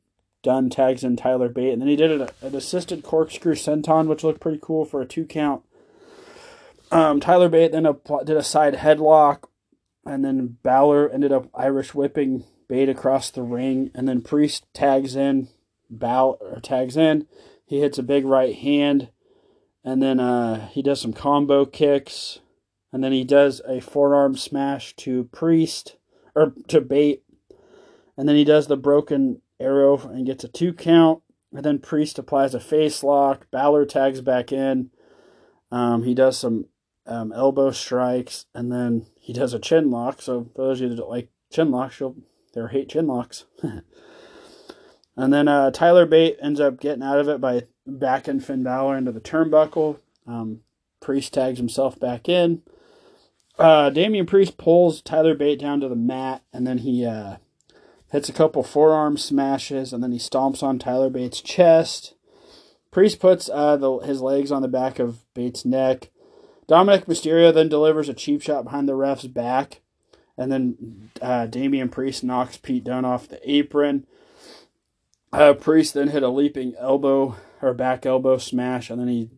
[0.45, 4.23] Dunne tags in Tyler Bate, and then he did an, an assisted corkscrew senton, which
[4.23, 5.63] looked pretty cool for a two count.
[6.91, 7.87] Um, Tyler Bate then
[8.23, 9.45] did a side headlock
[10.05, 15.15] and then Balor ended up Irish whipping Bate across the ring, and then Priest tags
[15.15, 15.49] in,
[15.89, 17.27] Balor tags in,
[17.65, 19.09] he hits a big right hand,
[19.83, 22.39] and then uh, he does some combo kicks,
[22.91, 25.97] and then he does a forearm smash to Priest
[26.35, 27.23] or to Bate,
[28.17, 31.21] and then he does the broken arrow and gets a two count,
[31.53, 33.49] and then Priest applies a face lock.
[33.51, 34.89] Balor tags back in.
[35.71, 36.65] Um, he does some
[37.05, 40.21] um, elbow strikes, and then he does a chin lock.
[40.21, 42.17] So those of you that don't like chin locks, you'll
[42.53, 43.45] they'll hate chin locks.
[45.17, 48.97] and then uh, Tyler Bate ends up getting out of it by backing Finn Balor
[48.97, 49.99] into the turnbuckle.
[50.27, 50.61] Um,
[51.01, 52.63] Priest tags himself back in.
[53.59, 57.37] Uh, Damian Priest pulls Tyler Bate down to the mat, and then he uh,
[58.15, 62.13] hits a couple forearm smashes, and then he stomps on Tyler Bate's chest.
[62.89, 66.11] Priest puts uh, the, his legs on the back of Bates' neck.
[66.65, 69.81] Dominic Mysterio then delivers a cheap shot behind the ref's back.
[70.37, 74.07] And then uh, Damian Priest knocks Pete Dunne off the apron.
[75.33, 79.29] Uh, Priest then hit a leaping elbow or back elbow smash, and then he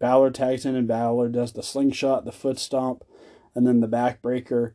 [0.00, 3.04] Balor tags in, and Balor does the slingshot, the foot stomp,
[3.54, 4.72] and then the backbreaker,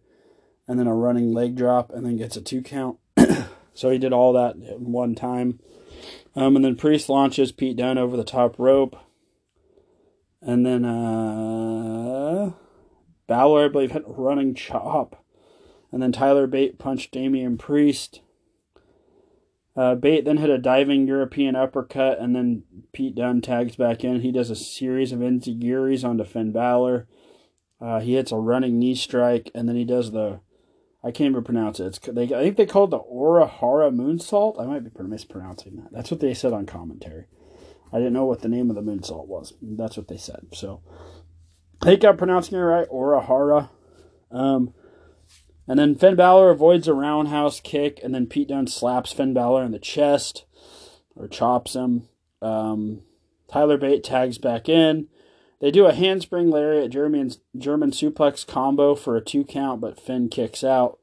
[0.69, 2.97] and then a running leg drop, and then gets a two count.
[3.73, 5.59] so he did all that one time.
[6.35, 8.95] Um, and then Priest launches Pete Dunne over the top rope.
[10.41, 12.51] And then uh,
[13.27, 15.23] Balor, I believe, hit running chop.
[15.91, 18.21] And then Tyler Bate punched Damian Priest.
[19.75, 24.21] Uh, Bate then hit a diving European uppercut, and then Pete Dunne tags back in.
[24.21, 27.07] He does a series of enziguris onto Finn Balor.
[27.79, 30.39] Uh, he hits a running knee strike, and then he does the
[31.03, 31.87] I can't even pronounce it.
[31.87, 34.61] It's they, I think they called the Orihara moonsault.
[34.61, 35.91] I might be mispronouncing that.
[35.91, 37.25] That's what they said on commentary.
[37.91, 39.53] I didn't know what the name of the moonsault was.
[39.61, 40.47] That's what they said.
[40.53, 40.81] So
[41.81, 42.87] I think I'm pronouncing it right.
[42.89, 43.69] Orihara.
[44.29, 44.73] Um,
[45.67, 49.63] and then Finn Balor avoids a roundhouse kick, and then Pete Dunne slaps Finn Balor
[49.63, 50.45] in the chest
[51.15, 52.07] or chops him.
[52.41, 53.03] Um,
[53.51, 55.07] Tyler Bate tags back in.
[55.61, 60.27] They do a handspring lariat German German suplex combo for a two count, but Finn
[60.27, 60.97] kicks out.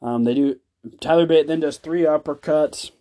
[0.00, 0.58] Um, they do
[1.00, 2.92] Tyler Bate then does three uppercuts,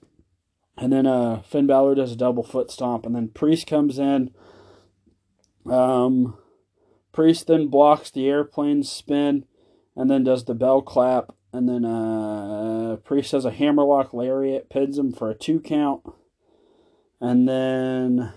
[0.78, 4.32] and then uh, Finn Balor does a double foot stomp, and then Priest comes in.
[5.66, 6.38] Um,
[7.14, 9.46] Priest then blocks the airplane spin,
[9.96, 14.98] and then does the bell clap, and then uh, Priest has a hammerlock lariat, pins
[14.98, 16.04] him for a two count,
[17.22, 18.34] and then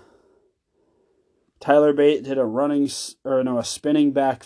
[1.63, 2.89] Tyler Bate did a running
[3.23, 4.45] or no a spinning back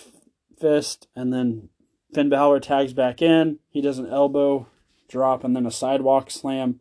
[0.60, 1.70] fist, and then
[2.14, 3.58] Finn Balor tags back in.
[3.72, 4.68] He does an elbow
[5.10, 6.80] drop and then a sidewalk slam,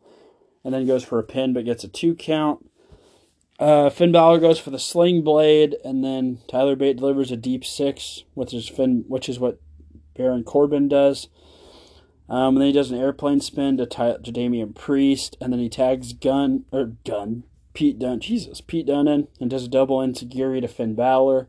[0.63, 2.69] and then goes for a pin but gets a two count.
[3.57, 7.65] Uh, Finn Balor goes for the sling blade, and then Tyler Bate delivers a deep
[7.65, 9.59] six, which is Finn, which is what
[10.15, 11.29] Baron Corbin does.
[12.29, 15.59] Um, and then he does an airplane spin to, Ty- to Damian Priest, and then
[15.59, 17.45] he tags Gun or Gun
[17.77, 21.47] Pete Dunne, Jesus, Pete Dunne and does a double enziguri to Finn Balor.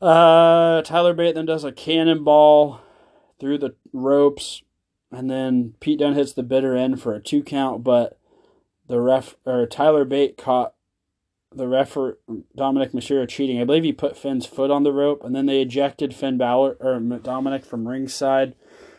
[0.00, 2.80] Uh, Tyler Bate then does a cannonball
[3.38, 4.62] through the ropes,
[5.12, 8.18] and then Pete Dunne hits the bitter end for a two count, but
[8.88, 10.72] the ref or Tyler Bate caught
[11.54, 11.94] the ref
[12.56, 13.60] Dominic Mysterio cheating.
[13.60, 16.78] I believe he put Finn's foot on the rope, and then they ejected Finn Balor
[16.80, 18.54] or Dominic from ringside.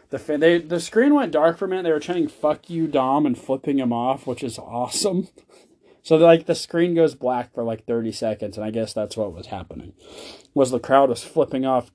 [0.10, 1.84] The they the screen went dark for a minute.
[1.84, 5.30] They were chanting "fuck you, Dom" and flipping him off, which is awesome.
[6.04, 9.34] So like the screen goes black for like 30 seconds, and I guess that's what
[9.34, 9.94] was happening.
[10.54, 11.92] Was the crowd was flipping off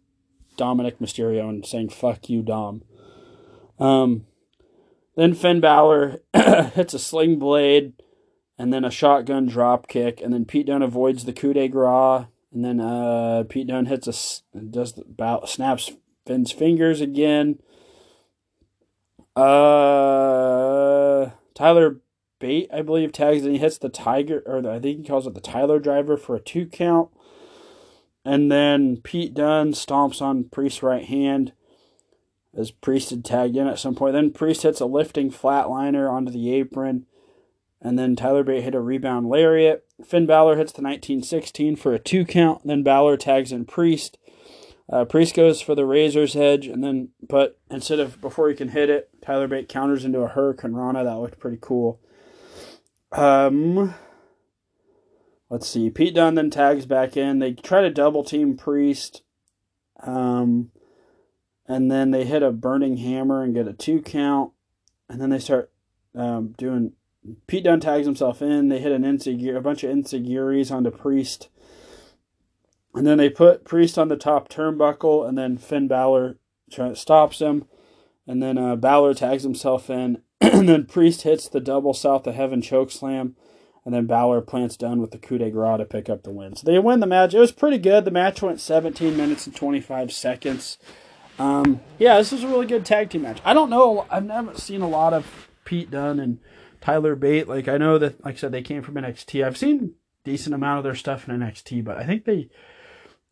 [0.57, 2.83] Dominic Mysterio and saying "fuck you, Dom."
[3.79, 4.27] Um,
[5.17, 7.93] then Finn Balor hits a sling blade,
[8.59, 12.27] and then a shotgun drop kick, and then Pete Dunne avoids the coup de grace,
[12.53, 15.93] and then uh, Pete Dunne hits a does the snaps
[16.27, 17.61] Finn's fingers again.
[19.37, 22.01] Uh, Tyler
[22.39, 25.27] Bate, I believe, tags and he hits the Tiger, or the, I think he calls
[25.27, 27.11] it the Tyler driver for a two count.
[28.25, 31.53] And then Pete Dunne stomps on Priest's right hand
[32.57, 34.13] as Priest had tagged in at some point.
[34.13, 37.07] Then Priest hits a lifting flatliner onto the apron.
[37.81, 39.87] And then Tyler Bate hit a rebound lariat.
[40.05, 42.67] Finn Balor hits the 1916 for a two count.
[42.67, 44.19] Then Balor tags in Priest.
[44.93, 48.69] Uh, Priest goes for the Razor's Edge, and then, but instead of before he can
[48.69, 51.05] hit it, Tyler Bate counters into a hurricanrana.
[51.05, 52.01] That looked pretty cool.
[53.13, 53.95] Um,
[55.49, 55.91] let's see.
[55.91, 57.39] Pete Dunne then tags back in.
[57.39, 59.23] They try to double team Priest.
[60.03, 60.71] Um,
[61.67, 64.53] and then they hit a burning hammer and get a two count.
[65.09, 65.71] And then they start
[66.17, 66.93] um, doing.
[67.47, 68.69] Pete Dunne tags himself in.
[68.69, 71.49] They hit an enziguri, a bunch of enziguris onto Priest.
[72.95, 76.37] And then they put Priest on the top turnbuckle, and then Finn Balor
[76.95, 77.65] stops him.
[78.27, 82.35] And then uh, Balor tags himself in, and then Priest hits the double South of
[82.35, 83.37] Heaven choke slam,
[83.85, 86.57] and then Balor plants down with the coup de grace to pick up the win.
[86.57, 87.35] So they win the match.
[87.35, 88.05] It was pretty good.
[88.05, 90.79] The match went 17 minutes and 25 seconds.
[91.39, 93.41] Um, yeah, this is a really good tag team match.
[93.45, 94.07] I don't know.
[94.11, 96.39] I've never seen a lot of Pete Dunne and
[96.81, 97.49] Tyler Bate.
[97.49, 99.45] Like I know that, like I said, they came from NXT.
[99.45, 102.51] I've seen decent amount of their stuff in NXT, but I think they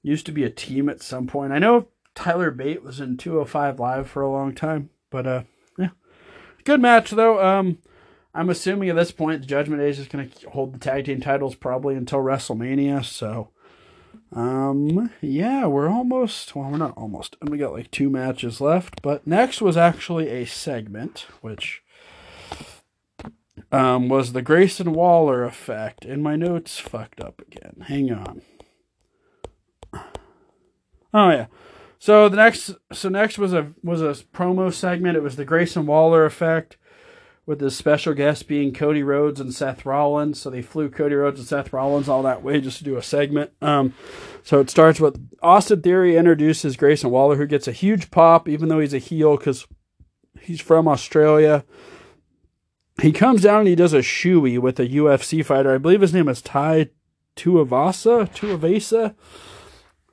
[0.03, 1.53] used to be a team at some point.
[1.53, 5.43] I know Tyler Bate was in 205 Live for a long time, but uh,
[5.79, 5.91] yeah,
[6.65, 7.43] Good match though.
[7.43, 7.79] Um,
[8.35, 11.07] I'm assuming at this point the Judgment Day is just going to hold the tag
[11.07, 13.05] team titles probably until WrestleMania.
[13.05, 13.49] So,
[14.33, 16.55] um, yeah, we're almost.
[16.55, 17.37] Well, we're not almost.
[17.41, 19.01] And we got like two matches left.
[19.01, 21.83] But next was actually a segment, which
[23.73, 26.05] um was the Grayson Waller effect.
[26.05, 27.85] And my notes fucked up again.
[27.87, 28.43] Hang on.
[31.19, 31.47] Oh yeah.
[31.99, 35.17] So the next, so next was a was a promo segment.
[35.17, 36.77] It was the Grayson Waller effect,
[37.45, 40.39] with the special guest being Cody Rhodes and Seth Rollins.
[40.39, 43.03] So they flew Cody Rhodes and Seth Rollins all that way just to do a
[43.03, 43.51] segment.
[43.61, 43.95] Um,
[44.45, 48.69] so it starts with Austin Theory introduces Grayson Waller, who gets a huge pop, even
[48.69, 49.67] though he's a heel because
[50.41, 51.65] he's from Australia.
[53.03, 55.75] He comes down and he does a shoey with a UFC fighter.
[55.75, 56.91] I believe his name is Tai
[57.35, 58.29] Tuivasa.
[58.33, 59.17] Tuivasa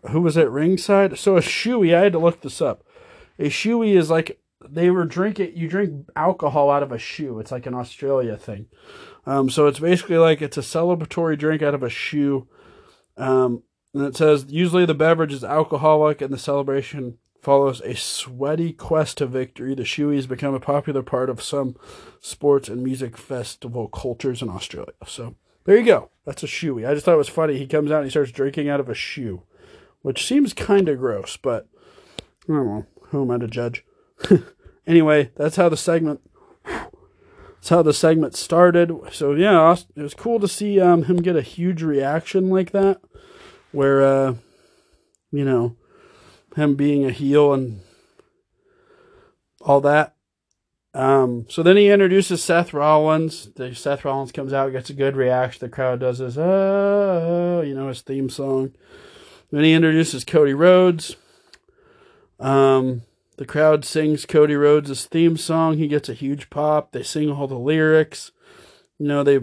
[0.10, 1.18] who was at ringside.
[1.18, 2.84] So a shoey, I had to look this up.
[3.39, 5.54] A shoey is like they were drinking.
[5.56, 7.39] You drink alcohol out of a shoe.
[7.39, 8.68] It's like an Australia thing.
[9.26, 12.48] Um, so it's basically like it's a celebratory drink out of a shoe.
[13.18, 13.63] Um,
[13.94, 19.20] and it says usually the beverage is alcoholic, and the celebration follows a sweaty quest
[19.20, 19.76] to victory.
[19.76, 21.76] The shoeies become a popular part of some
[22.20, 24.94] sports and music festival cultures in Australia.
[25.06, 26.10] So there you go.
[26.26, 26.88] That's a shoey.
[26.88, 27.58] I just thought it was funny.
[27.58, 29.44] He comes out and he starts drinking out of a shoe,
[30.06, 31.68] which seems kind of gross, but
[32.48, 32.86] I don't know.
[33.06, 33.84] Who am I to judge?
[34.88, 36.22] anyway, that's how the segment.
[36.63, 38.91] That's how the segment started.
[39.12, 43.02] So yeah, it was cool to see um, him get a huge reaction like that,
[43.72, 44.36] where uh,
[45.32, 45.76] you know,
[46.56, 47.82] him being a heel and
[49.60, 50.15] all that.
[50.94, 53.50] Um, so then he introduces Seth Rollins.
[53.56, 55.65] The, Seth Rollins comes out, gets a good reaction.
[55.65, 58.76] The crowd does his, oh, you know, his theme song.
[59.56, 61.15] Then he introduces Cody Rhodes.
[62.41, 63.04] Um,
[63.38, 65.78] the crowd sings Cody Rhodes' theme song.
[65.78, 66.91] He gets a huge pop.
[66.91, 68.34] They sing all the lyrics.
[69.00, 69.39] You know, they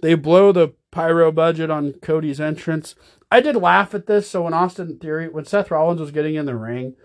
[0.00, 2.94] they blow the pyro budget on Cody's entrance.
[3.30, 4.30] I did laugh at this.
[4.30, 6.96] So when Austin Theory, when Seth Rollins was getting in the ring,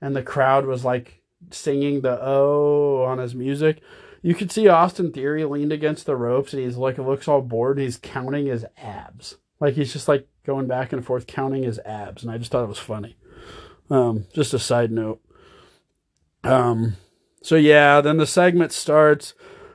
[0.00, 3.82] and the crowd was like singing the oh on his music.
[4.22, 7.78] You could see Austin Theory leaned against the ropes and he's like looks all bored
[7.78, 9.36] he's counting his abs.
[9.62, 12.24] Like he's just like going back and forth counting his abs.
[12.24, 13.16] And I just thought it was funny.
[13.90, 15.20] Um, just a side note.
[16.42, 16.96] Um,
[17.42, 19.34] so yeah, then the segment starts.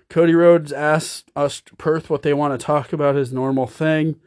[0.10, 4.20] Cody Rhodes asks us Perth what they want to talk about, his normal thing.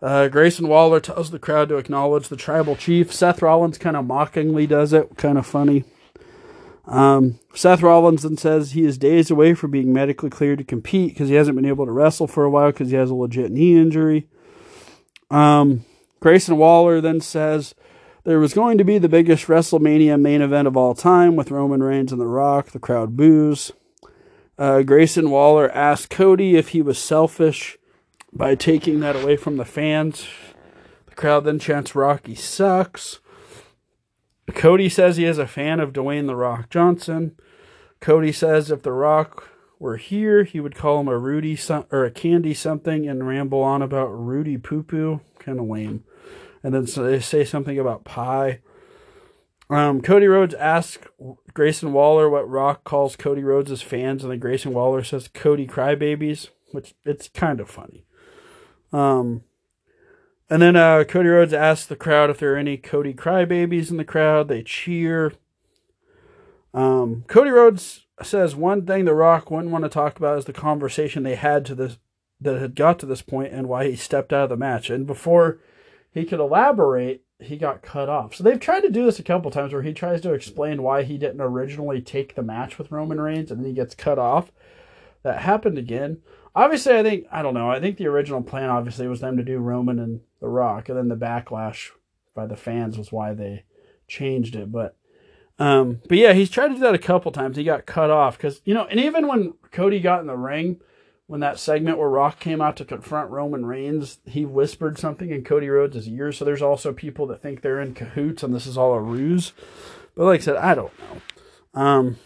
[0.00, 3.12] Uh, Grayson Waller tells the crowd to acknowledge the tribal chief.
[3.12, 5.84] Seth Rollins kind of mockingly does it, kind of funny.
[6.86, 11.12] Um, Seth Rollins then says he is days away from being medically cleared to compete
[11.12, 13.52] because he hasn't been able to wrestle for a while because he has a legit
[13.52, 14.28] knee injury.
[15.30, 15.84] Um,
[16.20, 17.74] Grayson Waller then says
[18.24, 21.82] there was going to be the biggest WrestleMania main event of all time with Roman
[21.82, 22.70] Reigns and The Rock.
[22.70, 23.72] The crowd boos.
[24.58, 27.76] Uh, Grayson Waller asked Cody if he was selfish
[28.32, 30.26] by taking that away from the fans.
[31.06, 33.20] The crowd then chants Rocky sucks.
[34.54, 37.36] Cody says he is a fan of Dwayne The Rock Johnson.
[38.00, 39.48] Cody says if The Rock
[39.84, 41.58] were here, he would call him a Rudy
[41.92, 45.20] or a candy something and ramble on about Rudy poo poo.
[45.38, 46.04] Kind of lame.
[46.62, 48.60] And then so they say something about pie.
[49.68, 51.06] Um, Cody Rhodes asks
[51.52, 56.48] Grayson Waller what Rock calls Cody Rhodes' fans, and then Grayson Waller says Cody crybabies,
[56.72, 58.06] which it's kind of funny.
[58.90, 59.42] Um,
[60.48, 63.98] and then uh, Cody Rhodes asks the crowd if there are any Cody crybabies in
[63.98, 64.48] the crowd.
[64.48, 65.34] They cheer.
[66.72, 70.52] Um, Cody Rhodes says one thing The Rock wouldn't want to talk about is the
[70.52, 71.98] conversation they had to this
[72.40, 74.90] that had got to this point and why he stepped out of the match.
[74.90, 75.60] And before
[76.10, 78.34] he could elaborate, he got cut off.
[78.34, 81.04] So they've tried to do this a couple times where he tries to explain why
[81.04, 84.52] he didn't originally take the match with Roman Reigns and then he gets cut off.
[85.22, 86.20] That happened again
[86.54, 87.70] obviously, I think I don't know.
[87.70, 90.96] I think the original plan obviously was them to do Roman and The Rock, and
[90.96, 91.90] then the backlash
[92.34, 93.64] by the fans was why they
[94.06, 94.70] changed it.
[94.70, 94.96] But
[95.58, 97.56] um, but yeah, he's tried to do that a couple times.
[97.56, 100.80] He got cut off because you know, and even when Cody got in the ring,
[101.26, 105.44] when that segment where Rock came out to confront Roman Reigns, he whispered something in
[105.44, 106.32] Cody Rhodes' ear.
[106.32, 109.52] So there's also people that think they're in cahoots and this is all a ruse.
[110.16, 110.92] But like I said, I don't
[111.74, 111.80] know.
[111.80, 112.18] Um,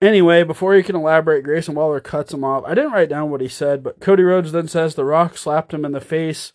[0.00, 2.64] Anyway, before he can elaborate, Grayson Waller cuts him off.
[2.64, 5.74] I didn't write down what he said, but Cody Rhodes then says The Rock slapped
[5.74, 6.52] him in the face.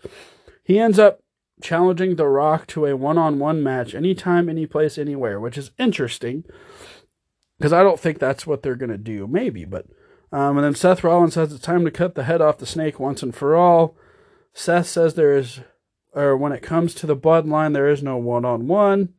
[0.64, 1.20] He ends up
[1.62, 5.72] challenging The Rock to a one on one match anytime, any place, anywhere, which is
[5.78, 6.44] interesting
[7.58, 9.28] because I don't think that's what they're going to do.
[9.28, 9.86] Maybe, but.
[10.32, 13.00] Um, and then Seth Rollins says it's time to cut the head off the snake
[13.00, 13.96] once and for all.
[14.52, 15.60] Seth says there is,
[16.14, 19.14] or when it comes to the bloodline, there is no one on one.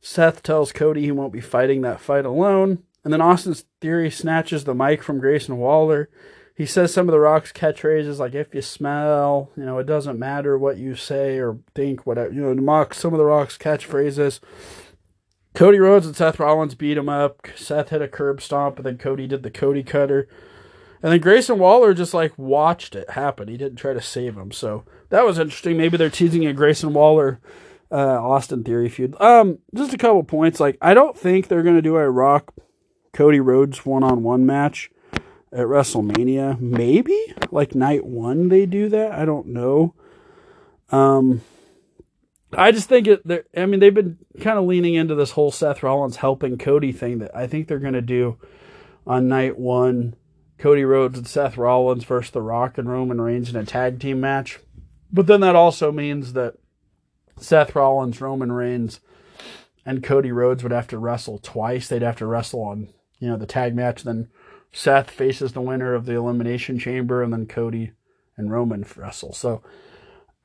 [0.00, 2.82] Seth tells Cody he won't be fighting that fight alone.
[3.04, 6.10] And then Austin's Theory snatches the mic from Grayson Waller.
[6.58, 10.18] He says some of the Rock's catchphrases like "If you smell," you know, it doesn't
[10.18, 12.34] matter what you say or think, whatever.
[12.34, 14.40] You know, to mock some of the Rock's catchphrases.
[15.54, 17.46] Cody Rhodes and Seth Rollins beat him up.
[17.54, 20.28] Seth hit a curb stomp, and then Cody did the Cody cutter.
[21.00, 23.46] And then Grayson Waller just like watched it happen.
[23.46, 24.50] He didn't try to save him.
[24.50, 25.76] So that was interesting.
[25.76, 27.40] Maybe they're teasing a Grayson Waller
[27.92, 29.14] uh, Austin Theory feud.
[29.20, 30.58] Um, just a couple points.
[30.58, 32.52] Like I don't think they're gonna do a Rock
[33.12, 34.90] Cody Rhodes one on one match
[35.52, 36.60] at WrestleMania.
[36.60, 37.18] Maybe
[37.50, 39.12] like night one they do that.
[39.12, 39.94] I don't know.
[40.90, 41.42] Um,
[42.52, 43.48] I just think it.
[43.56, 47.18] I mean, they've been kind of leaning into this whole Seth Rollins helping Cody thing
[47.18, 48.38] that I think they're going to do
[49.06, 50.14] on night one.
[50.58, 54.20] Cody Rhodes and Seth Rollins versus The Rock and Roman Reigns in a tag team
[54.20, 54.58] match.
[55.12, 56.54] But then that also means that
[57.38, 59.00] Seth Rollins, Roman Reigns,
[59.86, 61.88] and Cody Rhodes would have to wrestle twice.
[61.88, 62.88] They'd have to wrestle on,
[63.20, 64.02] you know, the tag match.
[64.02, 64.28] Then
[64.72, 67.92] Seth faces the winner of the Elimination Chamber, and then Cody
[68.36, 69.32] and Roman wrestle.
[69.32, 69.62] So,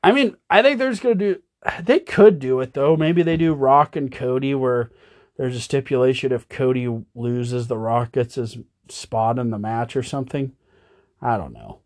[0.02, 1.42] I mean, I think they're going to do,
[1.82, 2.96] they could do it though.
[2.96, 4.90] Maybe they do Rock and Cody where
[5.36, 8.58] there's a stipulation if Cody loses, The Rock gets his
[8.88, 10.52] spot in the match or something.
[11.22, 11.80] I don't know.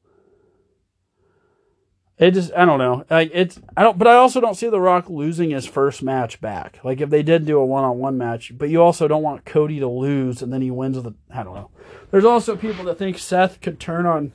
[2.19, 3.05] It just I don't know.
[3.09, 6.41] Like it's I don't but I also don't see The Rock losing his first match
[6.41, 6.81] back.
[6.83, 9.45] Like if they did do a one on one match, but you also don't want
[9.45, 11.71] Cody to lose and then he wins the I don't know.
[12.11, 14.33] There's also people that think Seth could turn on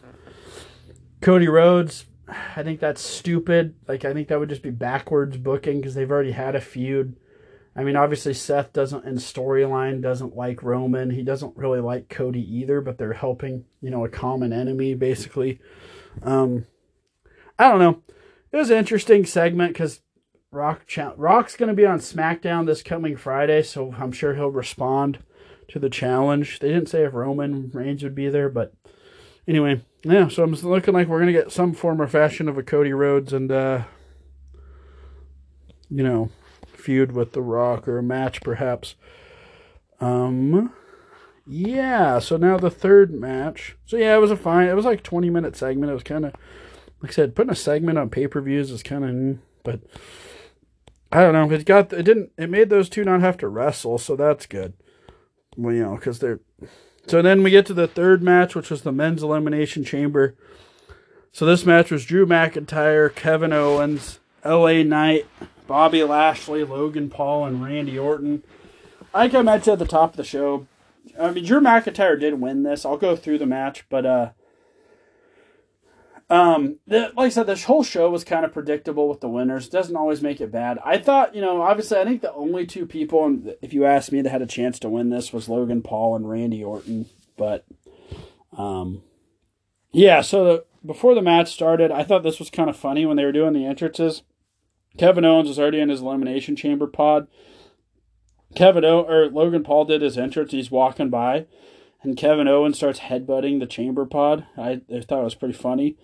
[1.19, 2.05] Cody Rhodes.
[2.55, 3.75] I think that's stupid.
[3.85, 7.17] Like I think that would just be backwards booking because they've already had a feud.
[7.75, 11.09] I mean, obviously Seth doesn't in storyline doesn't like Roman.
[11.09, 15.59] He doesn't really like Cody either, but they're helping, you know, a common enemy basically.
[16.21, 16.65] Um
[17.57, 18.01] I don't know.
[18.51, 20.01] It was an interesting segment because
[20.51, 20.85] Rock
[21.17, 25.19] Rock's going to be on SmackDown this coming Friday, so I'm sure he'll respond
[25.69, 26.59] to the challenge.
[26.59, 28.73] They didn't say if Roman Reigns would be there, but
[29.47, 30.27] anyway, yeah.
[30.27, 32.93] So I'm looking like we're going to get some form or fashion of a Cody
[32.93, 33.83] Rhodes and uh,
[35.89, 36.29] you know
[36.65, 38.95] feud with The Rock or a match perhaps.
[39.99, 40.71] Um,
[41.47, 42.19] yeah.
[42.19, 43.77] So now the third match.
[43.85, 44.67] So yeah, it was a fine.
[44.67, 45.89] It was like 20 minute segment.
[45.89, 46.33] It was kind of
[47.03, 49.81] like I said, putting a segment on pay per views is kind of, but
[51.11, 51.53] I don't know.
[51.53, 54.73] It got it didn't it made those two not have to wrestle, so that's good.
[55.57, 56.39] Well, you know, because they're.
[57.05, 60.35] So then we get to the third match, which was the men's elimination chamber.
[61.33, 64.85] So this match was Drew McIntyre, Kevin Owens, L.A.
[64.85, 65.25] Knight,
[65.67, 68.43] Bobby Lashley, Logan Paul, and Randy Orton.
[69.13, 70.67] Like I mentioned at the top of the show,
[71.19, 72.85] I mean Drew McIntyre did win this.
[72.85, 74.29] I'll go through the match, but uh,
[76.29, 79.69] um, the, like I said, this whole show was kind of predictable with the winners.
[79.69, 80.79] Doesn't always make it bad.
[80.83, 84.21] I thought, you know, obviously, I think the only two people, if you ask me,
[84.21, 87.07] that had a chance to win this was Logan Paul and Randy Orton.
[87.37, 87.65] But,
[88.57, 89.03] um,
[89.91, 90.21] yeah.
[90.21, 93.25] So the, before the match started, I thought this was kind of funny when they
[93.25, 94.23] were doing the entrances.
[94.97, 97.27] Kevin Owens was already in his elimination chamber pod.
[98.55, 100.51] Kevin o- or Logan Paul did his entrance.
[100.51, 101.47] He's walking by
[102.03, 104.45] and Kevin Owens starts headbutting the chamber pod.
[104.57, 105.97] I, I thought it was pretty funny.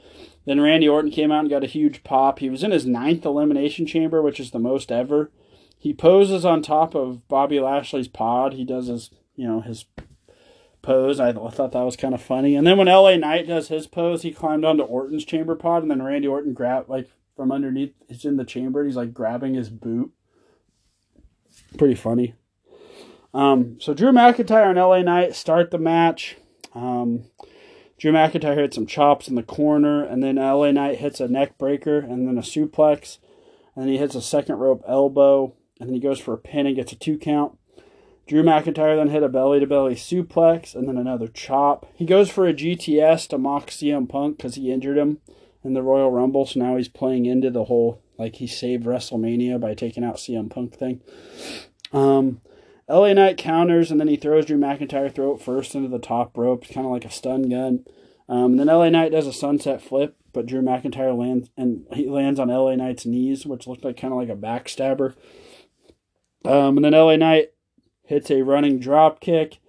[0.45, 2.39] Then Randy Orton came out and got a huge pop.
[2.39, 5.31] He was in his ninth elimination chamber, which is the most ever.
[5.77, 8.53] He poses on top of Bobby Lashley's pod.
[8.53, 9.85] He does his, you know, his
[10.81, 11.19] pose.
[11.19, 12.55] I thought that was kind of funny.
[12.55, 15.91] And then when LA Knight does his pose, he climbed onto Orton's chamber pod, and
[15.91, 17.93] then Randy Orton grabbed like from underneath.
[18.07, 18.83] He's in the chamber.
[18.85, 20.11] he's like grabbing his boot.
[21.77, 22.33] Pretty funny.
[23.33, 26.37] Um, so Drew McIntyre and LA Knight start the match.
[26.73, 27.25] Um,
[27.97, 31.57] Drew McIntyre hits some chops in the corner, and then LA Knight hits a neck
[31.57, 33.19] breaker and then a suplex.
[33.75, 36.65] And then he hits a second rope elbow, and then he goes for a pin
[36.65, 37.57] and gets a two count.
[38.29, 41.87] Drew McIntyre then hit a belly to belly suplex and then another chop.
[41.95, 45.17] He goes for a GTS to mock CM Punk because he injured him
[45.63, 49.59] in the Royal Rumble, so now he's playing into the whole like he saved WrestleMania
[49.59, 51.01] by taking out CM Punk thing.
[51.91, 52.41] Um,
[52.89, 56.67] LA Knight counters and then he throws Drew McIntyre throat first into the top rope,
[56.67, 57.85] kind of like a stun gun.
[58.27, 62.09] Um, and then LA Knight does a sunset flip, but Drew McIntyre lands and he
[62.09, 65.13] lands on LA Knight's knees, which looked like kind of like a backstabber.
[66.45, 67.49] Um, and then LA Knight
[68.05, 69.59] hits a running drop kick.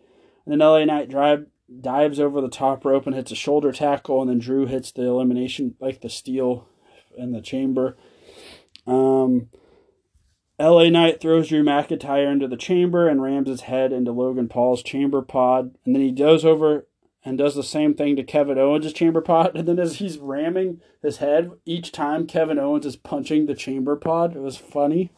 [0.44, 1.46] And then LA Knight drive,
[1.80, 4.22] dives over the top rope and hits a shoulder tackle.
[4.22, 6.66] And then Drew hits the elimination, like the steel
[7.16, 7.96] in the chamber.
[8.86, 9.50] Um,
[10.60, 14.82] LA Knight throws Drew McIntyre into the chamber and rams his head into Logan Paul's
[14.82, 15.74] chamber pod.
[15.86, 16.86] And then he goes over
[17.24, 19.52] and does the same thing to Kevin Owens' chamber pod.
[19.56, 23.96] And then as he's ramming his head, each time Kevin Owens is punching the chamber
[23.96, 24.36] pod.
[24.36, 25.10] It was funny.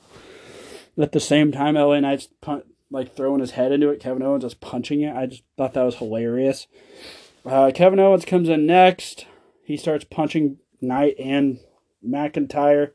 [0.96, 4.00] At the same time, LA Knight's pun- like throwing his head into it.
[4.00, 5.16] Kevin Owens is punching it.
[5.16, 6.68] I just thought that was hilarious.
[7.44, 9.26] Uh, Kevin Owens comes in next.
[9.64, 11.58] He starts punching Knight and
[12.06, 12.92] McIntyre.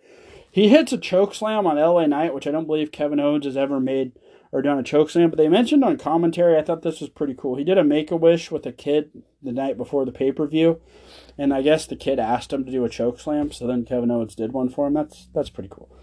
[0.58, 3.56] He hits a choke slam on LA Knight, which I don't believe Kevin Owens has
[3.56, 4.14] ever made
[4.52, 7.36] or done a choke slam, but they mentioned on commentary, I thought this was pretty
[7.36, 7.58] cool.
[7.58, 10.48] He did a make a wish with a kid the night before the pay per
[10.48, 10.82] view,
[11.38, 14.10] and I guess the kid asked him to do a choke slam, so then Kevin
[14.10, 14.96] Owens did one for him.
[14.96, 15.96] That's that's pretty cool.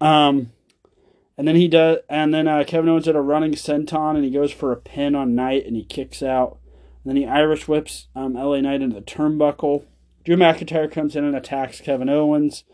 [0.00, 0.52] Um,
[1.36, 4.30] and then he does, and then uh, Kevin Owens did a running senton, and he
[4.30, 6.58] goes for a pin on Knight, and he kicks out.
[7.04, 9.84] And then he Irish whips um, LA Knight into the turnbuckle.
[10.24, 12.64] Drew McIntyre comes in and attacks Kevin Owens.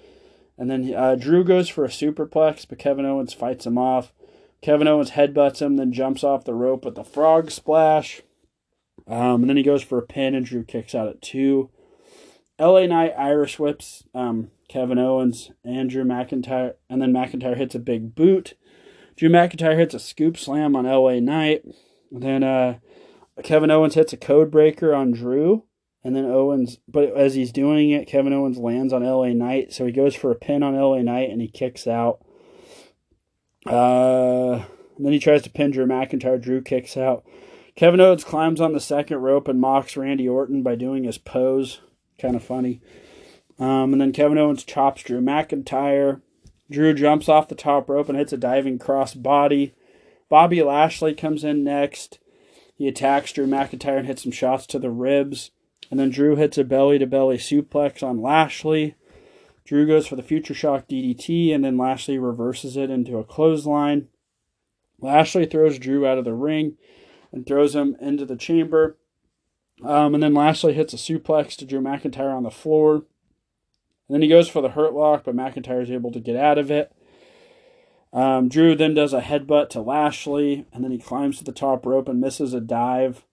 [0.59, 4.13] And then uh, Drew goes for a superplex, but Kevin Owens fights him off.
[4.61, 8.23] Kevin Owens headbutts him, then jumps off the rope with the frog splash.
[9.07, 11.71] Um, and then he goes for a pin, and Drew kicks out at two.
[12.59, 17.81] LA Knight Irish whips um, Kevin Owens, and Drew McIntyre, and then McIntyre hits a
[17.81, 18.55] big boot.
[19.17, 21.65] Drew McIntyre hits a scoop slam on LA Knight.
[22.11, 22.79] Then uh,
[23.43, 25.65] Kevin Owens hits a code breaker on Drew.
[26.05, 29.73] And then Owens, but as he's doing it, Kevin Owens lands on LA Knight.
[29.73, 32.25] So he goes for a pin on LA Knight and he kicks out.
[33.67, 34.65] Uh,
[34.99, 36.41] then he tries to pin Drew McIntyre.
[36.41, 37.25] Drew kicks out.
[37.75, 41.81] Kevin Owens climbs on the second rope and mocks Randy Orton by doing his pose.
[42.21, 42.81] Kind of funny.
[43.59, 46.21] Um, and then Kevin Owens chops Drew McIntyre.
[46.71, 49.75] Drew jumps off the top rope and hits a diving cross body.
[50.29, 52.19] Bobby Lashley comes in next.
[52.75, 55.51] He attacks Drew McIntyre and hits some shots to the ribs.
[55.91, 58.95] And then Drew hits a belly to belly suplex on Lashley.
[59.65, 64.09] Drew goes for the Future Shock DDT, and then Lashley reverses it into a clothesline.
[65.01, 66.77] Lashley throws Drew out of the ring
[67.33, 68.97] and throws him into the chamber.
[69.85, 72.95] Um, and then Lashley hits a suplex to Drew McIntyre on the floor.
[72.97, 76.59] And then he goes for the hurt lock, but McIntyre is able to get out
[76.59, 76.93] of it.
[78.13, 81.85] Um, Drew then does a headbutt to Lashley, and then he climbs to the top
[81.85, 83.25] rope and misses a dive.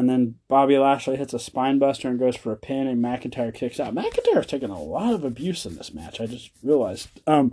[0.00, 3.78] And then Bobby Lashley hits a spinebuster and goes for a pin, and McIntyre kicks
[3.78, 3.94] out.
[3.94, 6.22] McIntyre's taken a lot of abuse in this match.
[6.22, 7.10] I just realized.
[7.26, 7.52] Um,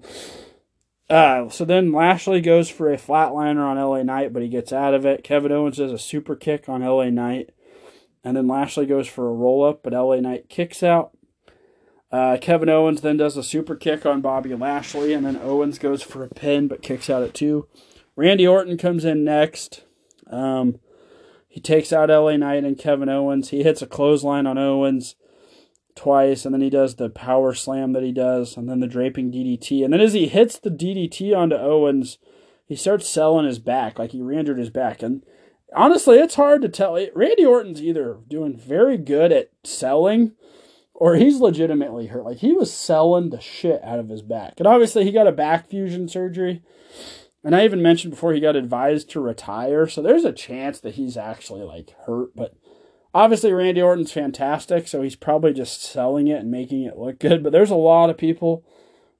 [1.09, 4.93] uh, so then Lashley goes for a flatliner on LA Knight, but he gets out
[4.93, 5.25] of it.
[5.25, 7.49] Kevin Owens does a super kick on LA Knight,
[8.23, 11.17] and then Lashley goes for a roll up, but LA Knight kicks out.
[12.13, 16.01] Uh, Kevin Owens then does a super kick on Bobby Lashley, and then Owens goes
[16.01, 17.67] for a pin, but kicks out at two.
[18.15, 19.83] Randy Orton comes in next.
[20.31, 20.79] Um,
[21.58, 23.49] he takes out LA Knight and Kevin Owens.
[23.49, 25.16] He hits a clothesline on Owens
[25.95, 29.32] twice, and then he does the power slam that he does, and then the draping
[29.32, 29.84] DDT.
[29.84, 32.20] And then as he hits the DDT onto Owens,
[32.68, 35.01] he starts selling his back, like he re-injured his back.
[35.01, 35.24] And
[35.76, 36.93] honestly, it's hard to tell.
[37.16, 40.34] Randy Orton's either doing very good at selling,
[40.93, 42.24] or he's legitimately hurt.
[42.24, 44.53] Like he was selling the shit out of his back.
[44.60, 46.62] And obviously, he got a back fusion surgery.
[47.47, 50.95] And I even mentioned before he got advised to retire, so there's a chance that
[50.95, 52.35] he's actually like hurt.
[52.35, 52.53] But
[53.13, 57.43] obviously, Randy Orton's fantastic, so he's probably just selling it and making it look good.
[57.43, 58.65] But there's a lot of people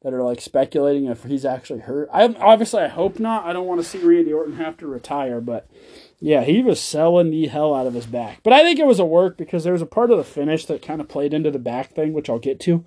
[0.01, 2.09] that are like speculating if he's actually hurt.
[2.11, 3.45] I obviously I hope not.
[3.45, 5.71] I don't want to see Randy Orton have to retire, but
[6.19, 8.41] yeah, he was selling the hell out of his back.
[8.43, 10.65] But I think it was a work because there was a part of the finish
[10.65, 12.84] that kind of played into the back thing, which I'll get to.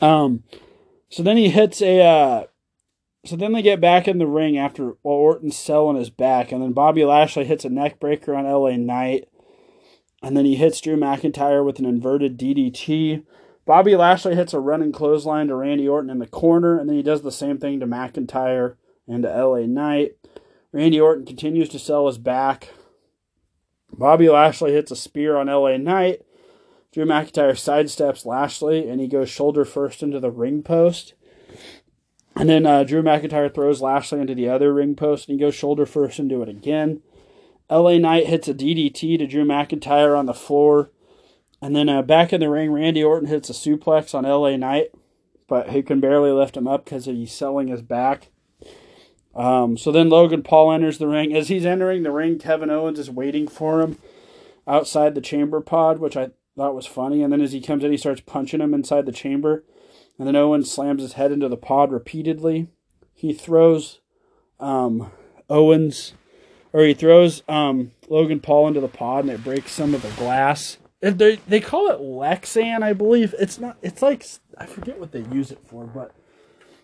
[0.00, 0.42] Um,
[1.08, 2.44] so then he hits a uh,
[3.24, 6.62] so then they get back in the ring after well, Orton's selling his back, and
[6.62, 9.28] then Bobby Lashley hits a neck breaker on LA Knight,
[10.22, 13.24] and then he hits Drew McIntyre with an inverted DDT.
[13.66, 17.02] Bobby Lashley hits a running clothesline to Randy Orton in the corner, and then he
[17.02, 20.16] does the same thing to McIntyre and to LA Knight.
[20.72, 22.70] Randy Orton continues to sell his back.
[23.92, 26.22] Bobby Lashley hits a spear on LA Knight.
[26.92, 31.14] Drew McIntyre sidesteps Lashley, and he goes shoulder first into the ring post.
[32.38, 35.56] And then uh, Drew McIntyre throws Lashley into the other ring post, and he goes
[35.56, 37.02] shoulder first into it again.
[37.68, 40.92] LA Knight hits a DDT to Drew McIntyre on the floor.
[41.60, 44.92] And then uh, back in the ring, Randy Orton hits a suplex on LA Knight,
[45.48, 48.28] but he can barely lift him up because he's selling his back.
[49.34, 51.34] Um, so then Logan Paul enters the ring.
[51.34, 53.98] As he's entering the ring, Kevin Owens is waiting for him
[54.64, 57.24] outside the chamber pod, which I thought was funny.
[57.24, 59.64] And then as he comes in, he starts punching him inside the chamber.
[60.18, 62.68] And then Owen slams his head into the pod repeatedly.
[63.14, 64.00] He throws
[64.58, 65.12] um,
[65.48, 66.14] Owens,
[66.72, 70.10] or he throws um, Logan Paul into the pod, and it breaks some of the
[70.10, 70.78] glass.
[71.00, 73.34] They they call it Lexan, I believe.
[73.38, 73.76] It's not.
[73.82, 76.12] It's like I forget what they use it for, but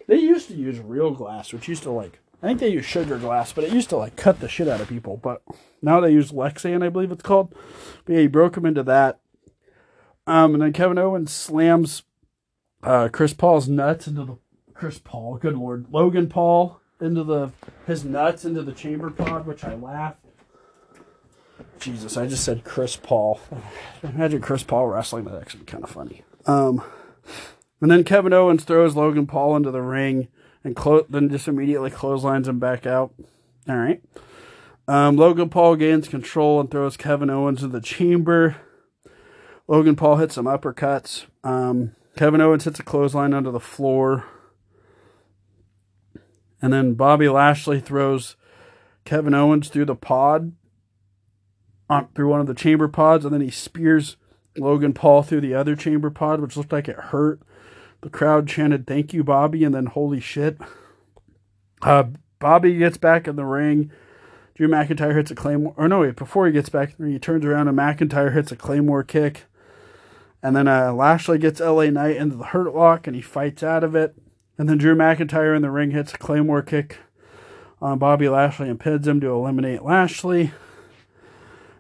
[0.07, 3.19] they used to use real glass, which used to like I think they use sugar
[3.19, 5.17] glass, but it used to like cut the shit out of people.
[5.17, 5.43] But
[5.83, 7.55] now they use Lexan, I believe it's called.
[8.05, 9.19] But yeah, he broke him into that.
[10.27, 12.03] Um, and then Kevin Owens slams
[12.85, 14.39] uh, Chris Paul's nuts into the
[14.75, 17.53] Chris Paul, good lord, Logan Paul into the
[17.87, 20.21] his nuts into the chamber pod, which I laughed.
[21.79, 23.41] Jesus, I just said Chris Paul.
[24.03, 25.25] Imagine Chris Paul wrestling.
[25.25, 26.23] That actually kind of funny.
[26.47, 26.83] Um,
[27.81, 30.29] and then Kevin Owens throws Logan Paul into the ring
[30.63, 33.13] and clo- then just immediately clotheslines him back out.
[33.69, 34.03] All right.
[34.87, 38.57] Um, Logan Paul gains control and throws Kevin Owens into the chamber.
[39.67, 41.27] Logan Paul hits some uppercuts.
[41.43, 44.25] Um, Kevin Owens hits a clothesline under the floor.
[46.63, 48.37] And then Bobby Lashley throws
[49.05, 50.53] Kevin Owens through the pod,
[51.91, 54.17] on, through one of the chamber pods, and then he spears
[54.57, 57.41] Logan Paul through the other chamber pod, which looked like it hurt.
[58.01, 60.59] The crowd chanted, Thank you, Bobby, and then holy shit.
[61.83, 62.05] Uh,
[62.39, 63.91] Bobby gets back in the ring.
[64.55, 65.75] Drew McIntyre hits a claymore.
[65.77, 69.03] Or no, wait, before he gets back, he turns around and McIntyre hits a claymore
[69.03, 69.47] kick.
[70.45, 73.83] And then uh, Lashley gets LA Knight into the hurt lock and he fights out
[73.83, 74.15] of it.
[74.59, 76.99] And then Drew McIntyre in the ring hits a Claymore kick
[77.81, 80.53] on Bobby Lashley and pins him to eliminate Lashley.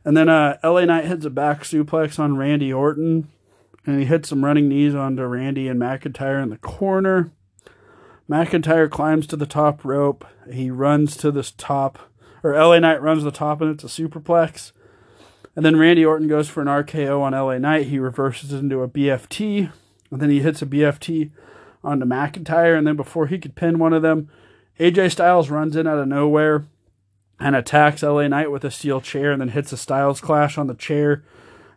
[0.03, 3.29] And then uh, LA Knight hits a back suplex on Randy Orton.
[3.85, 7.33] And he hits some running knees onto Randy and McIntyre in the corner.
[8.31, 10.25] McIntyre climbs to the top rope.
[10.51, 11.99] He runs to this top,
[12.43, 14.73] or LA Knight runs the top, and it's a superplex.
[15.57, 17.87] And then Randy Orton goes for an RKO on LA Knight.
[17.87, 19.71] He reverses into a BFT.
[20.11, 21.31] And then he hits a BFT
[21.83, 22.77] onto McIntyre.
[22.77, 24.29] And then before he could pin one of them,
[24.81, 26.67] AJ Styles runs in out of nowhere
[27.39, 30.67] and attacks LA Knight with a steel chair and then hits a Styles clash on
[30.67, 31.25] the chair.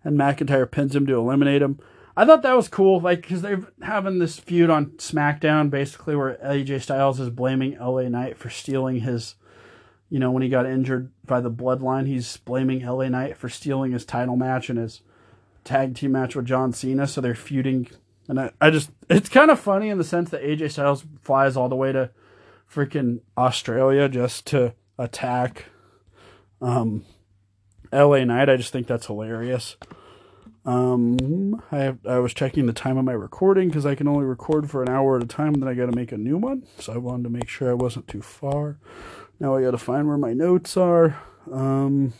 [0.03, 1.79] And McIntyre pins him to eliminate him.
[2.15, 6.39] I thought that was cool, like because they're having this feud on SmackDown, basically where
[6.43, 9.35] AJ Styles is blaming LA Knight for stealing his,
[10.09, 13.91] you know, when he got injured by the Bloodline, he's blaming LA Knight for stealing
[13.91, 15.01] his title match and his
[15.63, 17.07] tag team match with John Cena.
[17.07, 17.89] So they're feuding,
[18.27, 21.57] and I, I just it's kind of funny in the sense that AJ Styles flies
[21.57, 22.11] all the way to
[22.71, 25.65] freaking Australia just to attack
[26.61, 27.05] um,
[27.91, 28.49] LA Knight.
[28.49, 29.75] I just think that's hilarious.
[30.67, 34.69] Um, I I was checking the time of my recording because I can only record
[34.69, 36.67] for an hour at a time, then I got to make a new one.
[36.77, 38.77] So I wanted to make sure I wasn't too far.
[39.39, 41.17] Now I got to find where my notes are.
[41.49, 42.13] Um,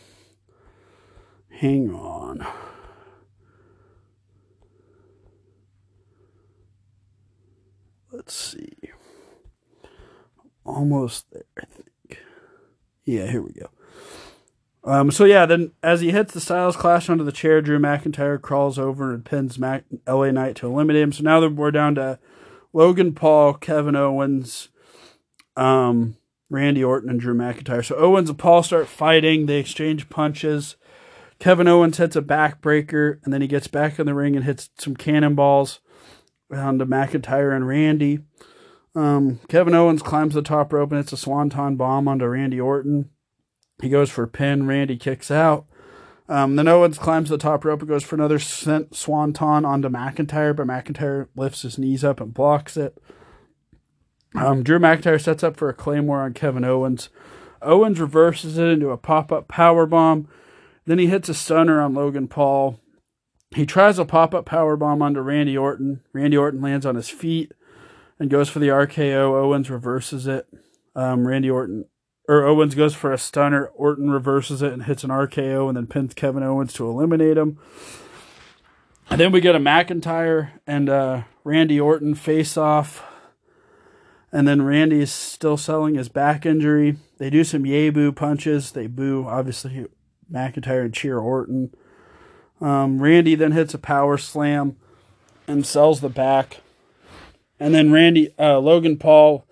[1.50, 2.46] hang on.
[8.10, 8.78] Let's see.
[10.64, 12.18] Almost there, I think.
[13.04, 13.68] Yeah, here we go.
[14.84, 18.40] Um, so yeah, then as he hits the Styles Clash onto the chair, Drew McIntyre
[18.40, 21.12] crawls over and pins Mac- LA Knight to eliminate him.
[21.12, 22.18] So now we're down to
[22.72, 24.68] Logan Paul, Kevin Owens,
[25.56, 26.16] um,
[26.48, 27.84] Randy Orton, and Drew McIntyre.
[27.84, 29.46] So Owens and Paul start fighting.
[29.46, 30.76] They exchange punches.
[31.38, 34.70] Kevin Owens hits a backbreaker, and then he gets back in the ring and hits
[34.78, 35.80] some cannonballs
[36.50, 38.20] onto McIntyre and Randy.
[38.94, 43.10] Um, Kevin Owens climbs the top rope and hits a swanton bomb onto Randy Orton.
[43.80, 44.66] He goes for a pin.
[44.66, 45.66] Randy kicks out.
[46.28, 50.66] Um, then Owens climbs the top rope and goes for another swanton onto McIntyre, but
[50.66, 52.98] McIntyre lifts his knees up and blocks it.
[54.34, 57.08] Um, Drew McIntyre sets up for a claymore on Kevin Owens.
[57.62, 60.28] Owens reverses it into a pop up power bomb.
[60.84, 62.78] Then he hits a stunner on Logan Paul.
[63.54, 66.02] He tries a pop up power bomb onto Randy Orton.
[66.12, 67.52] Randy Orton lands on his feet
[68.18, 69.32] and goes for the RKO.
[69.32, 70.46] Owens reverses it.
[70.94, 71.86] Um, Randy Orton
[72.28, 73.66] or Owens goes for a stunner.
[73.68, 77.58] Orton reverses it and hits an RKO and then pins Kevin Owens to eliminate him.
[79.10, 83.02] And then we get a McIntyre and uh, Randy Orton face off.
[84.30, 86.98] And then Randy is still selling his back injury.
[87.16, 88.72] They do some yay boo punches.
[88.72, 89.86] They boo, obviously,
[90.30, 91.74] McIntyre and cheer Orton.
[92.60, 94.76] Um, Randy then hits a power slam
[95.46, 96.58] and sells the back.
[97.58, 99.47] And then Randy, uh, Logan Paul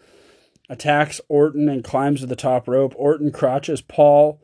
[0.69, 2.95] attacks Orton and climbs to the top rope.
[2.97, 4.41] Orton crotches Paul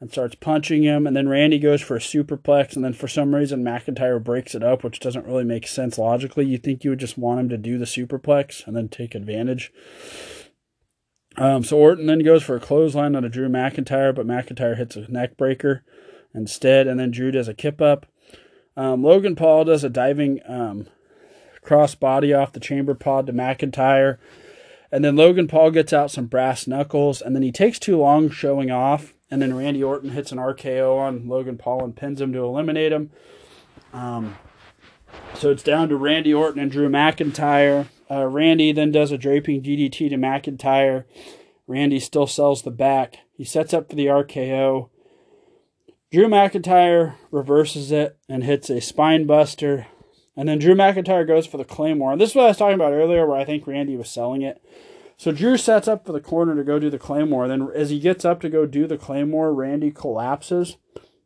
[0.00, 3.34] and starts punching him, and then Randy goes for a superplex, and then for some
[3.34, 6.44] reason McIntyre breaks it up, which doesn't really make sense logically.
[6.44, 9.72] You think you would just want him to do the superplex and then take advantage.
[11.38, 14.96] Um, so Orton then goes for a clothesline on a Drew McIntyre, but McIntyre hits
[14.96, 15.82] a neck breaker
[16.34, 18.06] instead, and then Drew does a kip up.
[18.76, 20.88] Um, Logan Paul does a diving um,
[21.62, 24.18] cross body off the chamber pod to McIntyre.
[24.92, 28.30] And then Logan Paul gets out some brass knuckles, and then he takes too long
[28.30, 29.14] showing off.
[29.30, 32.92] And then Randy Orton hits an RKO on Logan Paul and pins him to eliminate
[32.92, 33.10] him.
[33.92, 34.36] Um,
[35.34, 37.88] so it's down to Randy Orton and Drew McIntyre.
[38.10, 41.04] Uh, Randy then does a draping DDT to McIntyre.
[41.66, 43.18] Randy still sells the back.
[43.36, 44.90] He sets up for the RKO.
[46.12, 49.88] Drew McIntyre reverses it and hits a spine buster.
[50.36, 52.12] And then Drew McIntyre goes for the Claymore.
[52.12, 54.42] And this is what I was talking about earlier, where I think Randy was selling
[54.42, 54.62] it.
[55.16, 57.48] So Drew sets up for the corner to go do the Claymore.
[57.48, 60.76] Then as he gets up to go do the Claymore, Randy collapses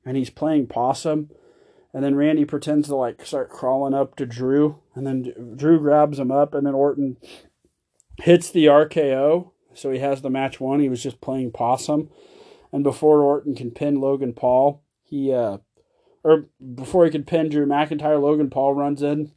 [0.04, 1.30] and he's playing possum.
[1.92, 4.78] And then Randy pretends to like start crawling up to Drew.
[4.94, 7.16] And then Drew grabs him up and then Orton
[8.22, 9.50] hits the RKO.
[9.74, 10.78] So he has the match won.
[10.78, 12.10] He was just playing possum.
[12.72, 15.58] And before Orton can pin Logan Paul, he uh
[16.22, 19.32] or before he could pin Drew McIntyre, Logan Paul runs in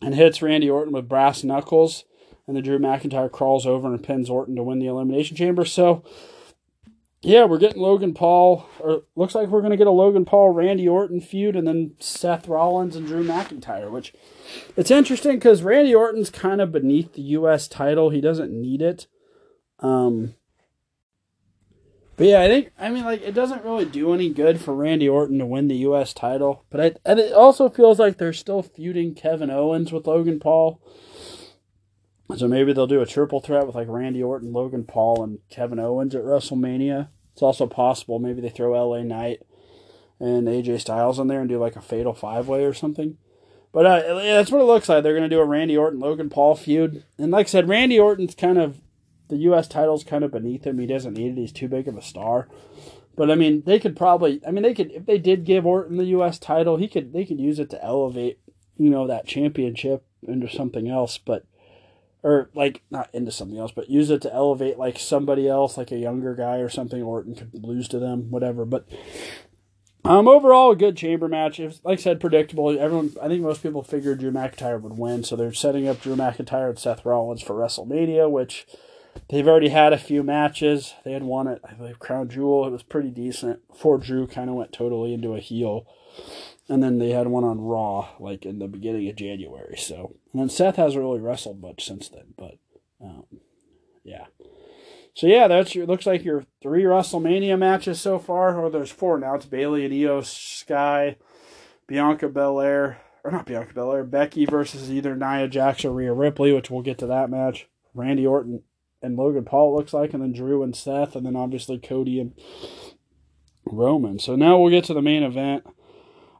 [0.00, 2.04] and hits Randy Orton with brass knuckles.
[2.46, 5.66] And then Drew McIntyre crawls over and pins Orton to win the Elimination Chamber.
[5.66, 6.02] So,
[7.20, 10.50] yeah, we're getting Logan Paul, or looks like we're going to get a Logan Paul
[10.50, 14.14] Randy Orton feud, and then Seth Rollins and Drew McIntyre, which
[14.76, 17.68] it's interesting because Randy Orton's kind of beneath the U.S.
[17.68, 18.10] title.
[18.10, 19.08] He doesn't need it.
[19.80, 20.34] Um,
[22.18, 25.08] but yeah, I think I mean like it doesn't really do any good for Randy
[25.08, 26.12] Orton to win the U.S.
[26.12, 26.64] title.
[26.68, 30.82] But I, it also feels like they're still feuding Kevin Owens with Logan Paul.
[32.36, 35.78] So maybe they'll do a triple threat with like Randy Orton, Logan Paul, and Kevin
[35.78, 37.08] Owens at WrestleMania.
[37.32, 39.40] It's also possible maybe they throw LA Knight
[40.18, 43.16] and AJ Styles in there and do like a fatal five way or something.
[43.72, 45.04] But uh, that's what it looks like.
[45.04, 47.04] They're going to do a Randy Orton Logan Paul feud.
[47.16, 48.80] And like I said, Randy Orton's kind of
[49.28, 49.68] the U.S.
[49.68, 50.78] title's kind of beneath him.
[50.78, 51.40] He doesn't need it.
[51.40, 52.48] He's too big of a star.
[53.16, 54.40] But I mean, they could probably.
[54.46, 56.38] I mean, they could if they did give Orton the U.S.
[56.38, 57.12] title, he could.
[57.12, 58.38] They could use it to elevate,
[58.76, 61.18] you know, that championship into something else.
[61.18, 61.44] But
[62.22, 65.90] or like not into something else, but use it to elevate like somebody else, like
[65.90, 67.02] a younger guy or something.
[67.02, 68.64] Orton could lose to them, whatever.
[68.64, 68.88] But
[70.04, 71.58] um, overall, a good chamber match.
[71.58, 72.70] Was, like I said, predictable.
[72.78, 76.16] Everyone, I think most people figured Drew McIntyre would win, so they're setting up Drew
[76.16, 78.66] McIntyre and Seth Rollins for WrestleMania, which
[79.30, 80.94] They've already had a few matches.
[81.04, 82.66] They had won it, I believe, Crown Jewel.
[82.66, 83.66] It was pretty decent.
[83.68, 85.86] Before Drew kind of went totally into a heel.
[86.68, 89.76] And then they had one on Raw, like in the beginning of January.
[89.76, 92.34] So, and then Seth hasn't really wrestled much since then.
[92.36, 92.58] But,
[93.02, 93.24] um,
[94.04, 94.26] yeah.
[95.14, 98.56] So yeah, that's your looks like your three WrestleMania matches so far.
[98.56, 99.34] Or there's four now.
[99.34, 101.16] It's Bayley and Iyo Sky,
[101.86, 106.70] Bianca Belair, or not Bianca Belair, Becky versus either Nia Jax or Rhea Ripley, which
[106.70, 107.68] we'll get to that match.
[107.94, 108.62] Randy Orton
[109.02, 112.32] and Logan Paul looks like, and then Drew and Seth, and then obviously Cody and
[113.64, 114.18] Roman.
[114.18, 115.64] So now we'll get to the main event.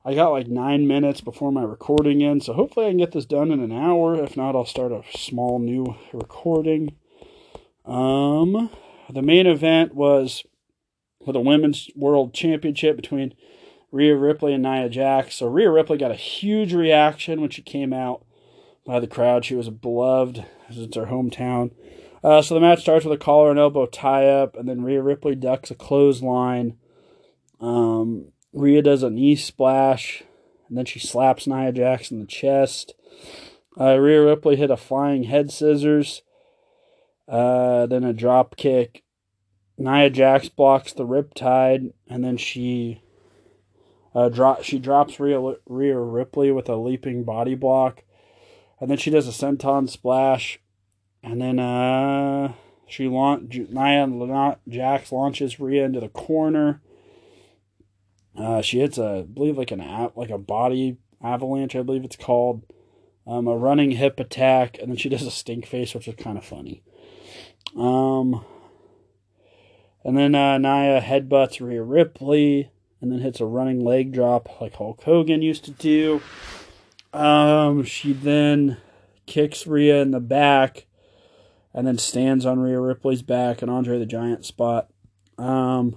[0.05, 3.27] I got like nine minutes before my recording in, so hopefully I can get this
[3.27, 4.15] done in an hour.
[4.23, 6.97] If not, I'll start a small new recording.
[7.85, 8.71] Um,
[9.11, 10.45] the main event was
[11.25, 13.35] for the Women's World Championship between
[13.91, 15.37] Rhea Ripley and Nia Jax.
[15.37, 18.25] So Rhea Ripley got a huge reaction when she came out
[18.87, 19.45] by the crowd.
[19.45, 20.45] She was beloved.
[20.69, 21.73] It's her hometown.
[22.23, 25.03] Uh, so the match starts with a collar and elbow tie up, and then Rhea
[25.03, 26.77] Ripley ducks a clothesline.
[27.61, 30.25] Um, Rhea does a knee splash,
[30.69, 32.95] and then she slaps Nia Jax in the chest.
[33.79, 36.23] Uh, Rhea Ripley hit a flying head scissors,
[37.29, 39.05] uh, then a drop kick.
[39.77, 43.03] Nia Jax blocks the riptide, and then she
[44.13, 48.03] uh, drop she drops Rhea, Rhea Ripley with a leaping body block,
[48.81, 50.59] and then she does a senton splash
[51.23, 52.53] and then uh,
[52.87, 56.81] she launch Nia Jax launches Rhea into the corner.
[58.37, 62.17] Uh, she hits a, I believe like an like a body avalanche, I believe it's
[62.17, 62.65] called.
[63.27, 66.39] Um, a running hip attack, and then she does a stink face, which is kind
[66.39, 66.83] of funny.
[67.77, 68.43] Um,
[70.03, 72.71] and then uh, Nia headbutts Rhea Ripley,
[73.03, 76.23] and then hits a running leg drop like Hulk Hogan used to do.
[77.13, 78.79] Um, she then
[79.27, 80.87] kicks Rhea in the back,
[81.79, 84.91] and then stands on Rhea Ripley's back and Andre the Giant spot.
[85.39, 85.97] Um,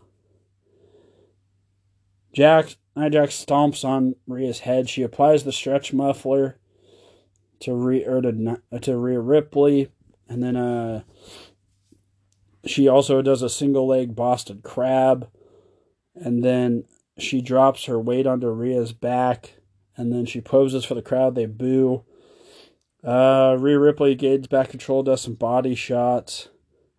[2.32, 4.90] Jack Jax stomps on Rhea's head.
[4.90, 6.60] She applies the stretch muffler
[7.62, 9.90] to Rhea or to, to Rhea Ripley,
[10.30, 11.02] and then uh,
[12.68, 15.32] she also does a single leg Boston Crab,
[16.14, 16.84] and then
[17.18, 19.56] she drops her weight onto Rhea's back,
[19.98, 21.34] and then she poses for the crowd.
[21.34, 22.06] They boo.
[23.04, 26.50] Uh, Rhea Ripley gains back control, does some body shots,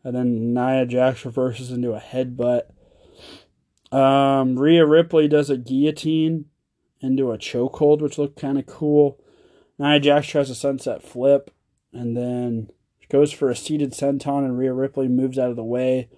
[0.03, 2.62] and then Nia Jax reverses into a headbutt.
[3.96, 6.46] Um, Rhea Ripley does a guillotine
[7.00, 9.20] into a chokehold, which looked kind of cool.
[9.78, 11.50] Nia Jax tries a sunset flip,
[11.92, 12.68] and then
[13.12, 16.09] goes for a seated senton, and Rhea Ripley moves out of the way.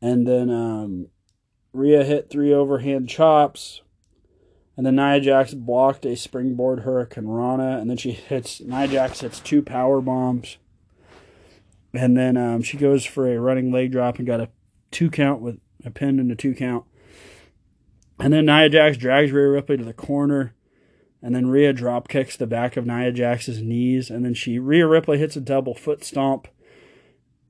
[0.00, 1.08] And then um,
[1.72, 3.82] Rhea hit three overhand chops.
[4.76, 9.38] And then Nia Jax blocked a springboard hurricanrana, and then she hits Nia Jax hits
[9.38, 10.56] two power bombs,
[11.92, 14.48] and then um, she goes for a running leg drop and got a
[14.90, 16.84] two count with a pin and a two count.
[18.18, 20.54] And then Nia Jax drags Rhea Ripley to the corner,
[21.20, 24.86] and then Rhea drop kicks the back of Nia Jax's knees, and then she Rhea
[24.86, 26.48] Ripley hits a double foot stomp,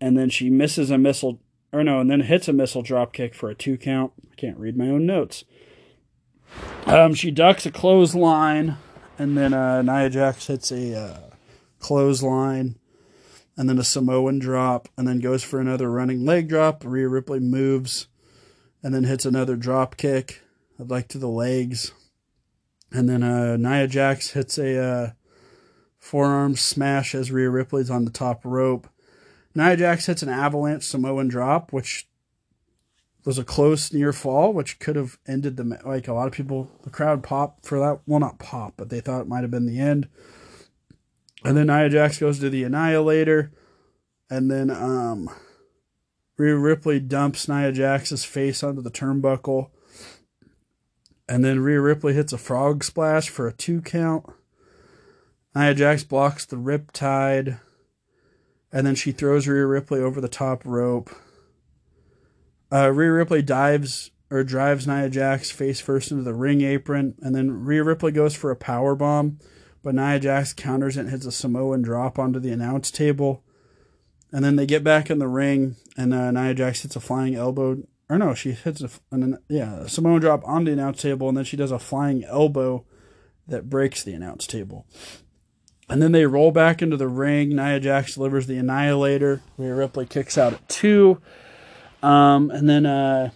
[0.01, 1.41] and then she misses a missile
[1.73, 4.13] or no, and then hits a missile drop kick for a two count.
[4.31, 5.45] I can't read my own notes.
[6.87, 8.77] Um, she ducks a clothesline,
[9.19, 11.21] and then uh, Nia Jax hits a uh,
[11.79, 12.77] clothesline,
[13.57, 16.83] and then a Samoan drop, and then goes for another running leg drop.
[16.85, 18.09] Rhea Ripley moves,
[18.83, 20.43] and then hits another drop kick,
[20.79, 21.93] like to the legs,
[22.91, 25.11] and then uh, Nia Jax hits a uh,
[25.99, 28.89] forearm smash as Rhea Ripley's on the top rope.
[29.55, 32.09] Nia Jax hits an avalanche Samoan drop, which
[33.25, 36.71] was a close near fall, which could have ended the like a lot of people.
[36.83, 38.01] The crowd popped for that.
[38.07, 40.09] Well, not pop, but they thought it might have been the end.
[41.45, 43.53] And then Nia Jax goes to the Annihilator,
[44.31, 45.29] and then um,
[46.37, 49.71] Rhea Ripley dumps Nia Jax's face onto the turnbuckle,
[51.29, 54.27] and then Rhea Ripley hits a frog splash for a two count.
[55.55, 57.61] Nia Jax blocks the Riptide,
[58.73, 61.11] and then she throws Rhea Ripley over the top rope.
[62.73, 67.35] Uh, Rhea Ripley dives or drives Nia Jax face first into the ring apron, and
[67.35, 69.39] then Rhea Ripley goes for a power bomb,
[69.83, 73.45] but Nia Jax counters it and hits a Samoan drop onto the announce table.
[74.33, 77.35] And then they get back in the ring, and uh, Nia Jax hits a flying
[77.35, 77.83] elbow.
[78.09, 81.37] Or no, she hits a an, yeah a Samoan drop on the announce table, and
[81.37, 82.87] then she does a flying elbow
[83.47, 84.87] that breaks the announce table.
[85.91, 87.51] And then they roll back into the ring.
[87.51, 89.43] Nia Jax delivers the Annihilator.
[89.59, 91.21] Rhea Ripley kicks out at two.
[92.03, 93.31] Um, and then uh,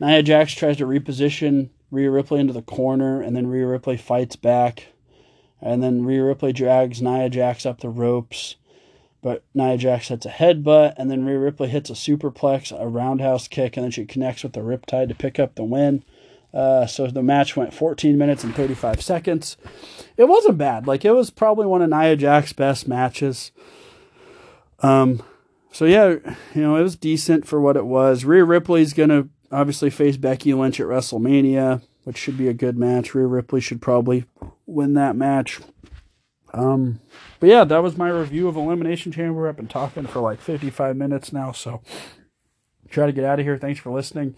[0.00, 4.36] Nia Jax tries to reposition Rhea Ripley into the corner, and then Rhea Ripley fights
[4.36, 4.88] back.
[5.60, 8.56] And then Rhea Ripley drags Nia Jax up the ropes.
[9.20, 13.48] But Nia Jax hits a headbutt, and then Rhea Ripley hits a superplex, a roundhouse
[13.48, 16.04] kick, and then she connects with the Riptide to pick up the win.
[16.54, 19.56] Uh, so the match went 14 minutes and 35 seconds.
[20.16, 20.86] It wasn't bad.
[20.86, 23.50] Like it was probably one of Nia Jax's best matches.
[24.80, 25.22] Um,
[25.72, 26.16] so yeah,
[26.54, 28.24] you know it was decent for what it was.
[28.24, 33.14] Rhea Ripley's gonna obviously face Becky Lynch at WrestleMania, which should be a good match.
[33.14, 34.24] Rhea Ripley should probably
[34.66, 35.60] win that match.
[36.54, 37.00] Um,
[37.40, 39.48] but yeah, that was my review of Elimination Chamber.
[39.48, 41.82] I've been talking for like 55 minutes now, so
[42.88, 43.58] try to get out of here.
[43.58, 44.36] Thanks for listening.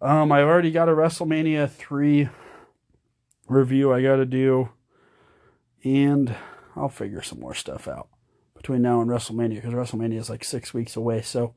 [0.00, 2.28] Um, I've already got a WrestleMania 3
[3.48, 4.68] review I got to do,
[5.82, 6.34] and
[6.76, 8.08] I'll figure some more stuff out
[8.66, 11.22] between now and WrestleMania because WrestleMania is like six weeks away.
[11.22, 11.54] So,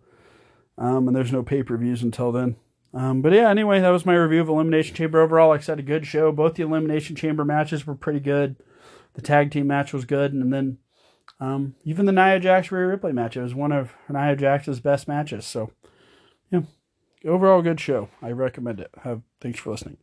[0.77, 2.55] um, and there's no pay per views until then.
[2.93, 5.19] Um, but yeah, anyway, that was my review of Elimination Chamber.
[5.19, 6.31] Overall, like I said, a good show.
[6.31, 8.57] Both the Elimination Chamber matches were pretty good.
[9.15, 10.77] The tag team match was good, and then
[11.39, 15.07] um, even the Nia Jax Rhea Ripley match it was one of Nia Jax's best
[15.07, 15.47] matches.
[15.47, 15.71] So,
[16.51, 16.61] yeah,
[17.25, 18.09] overall good show.
[18.21, 18.91] I recommend it.
[19.01, 19.97] Have, thanks for listening.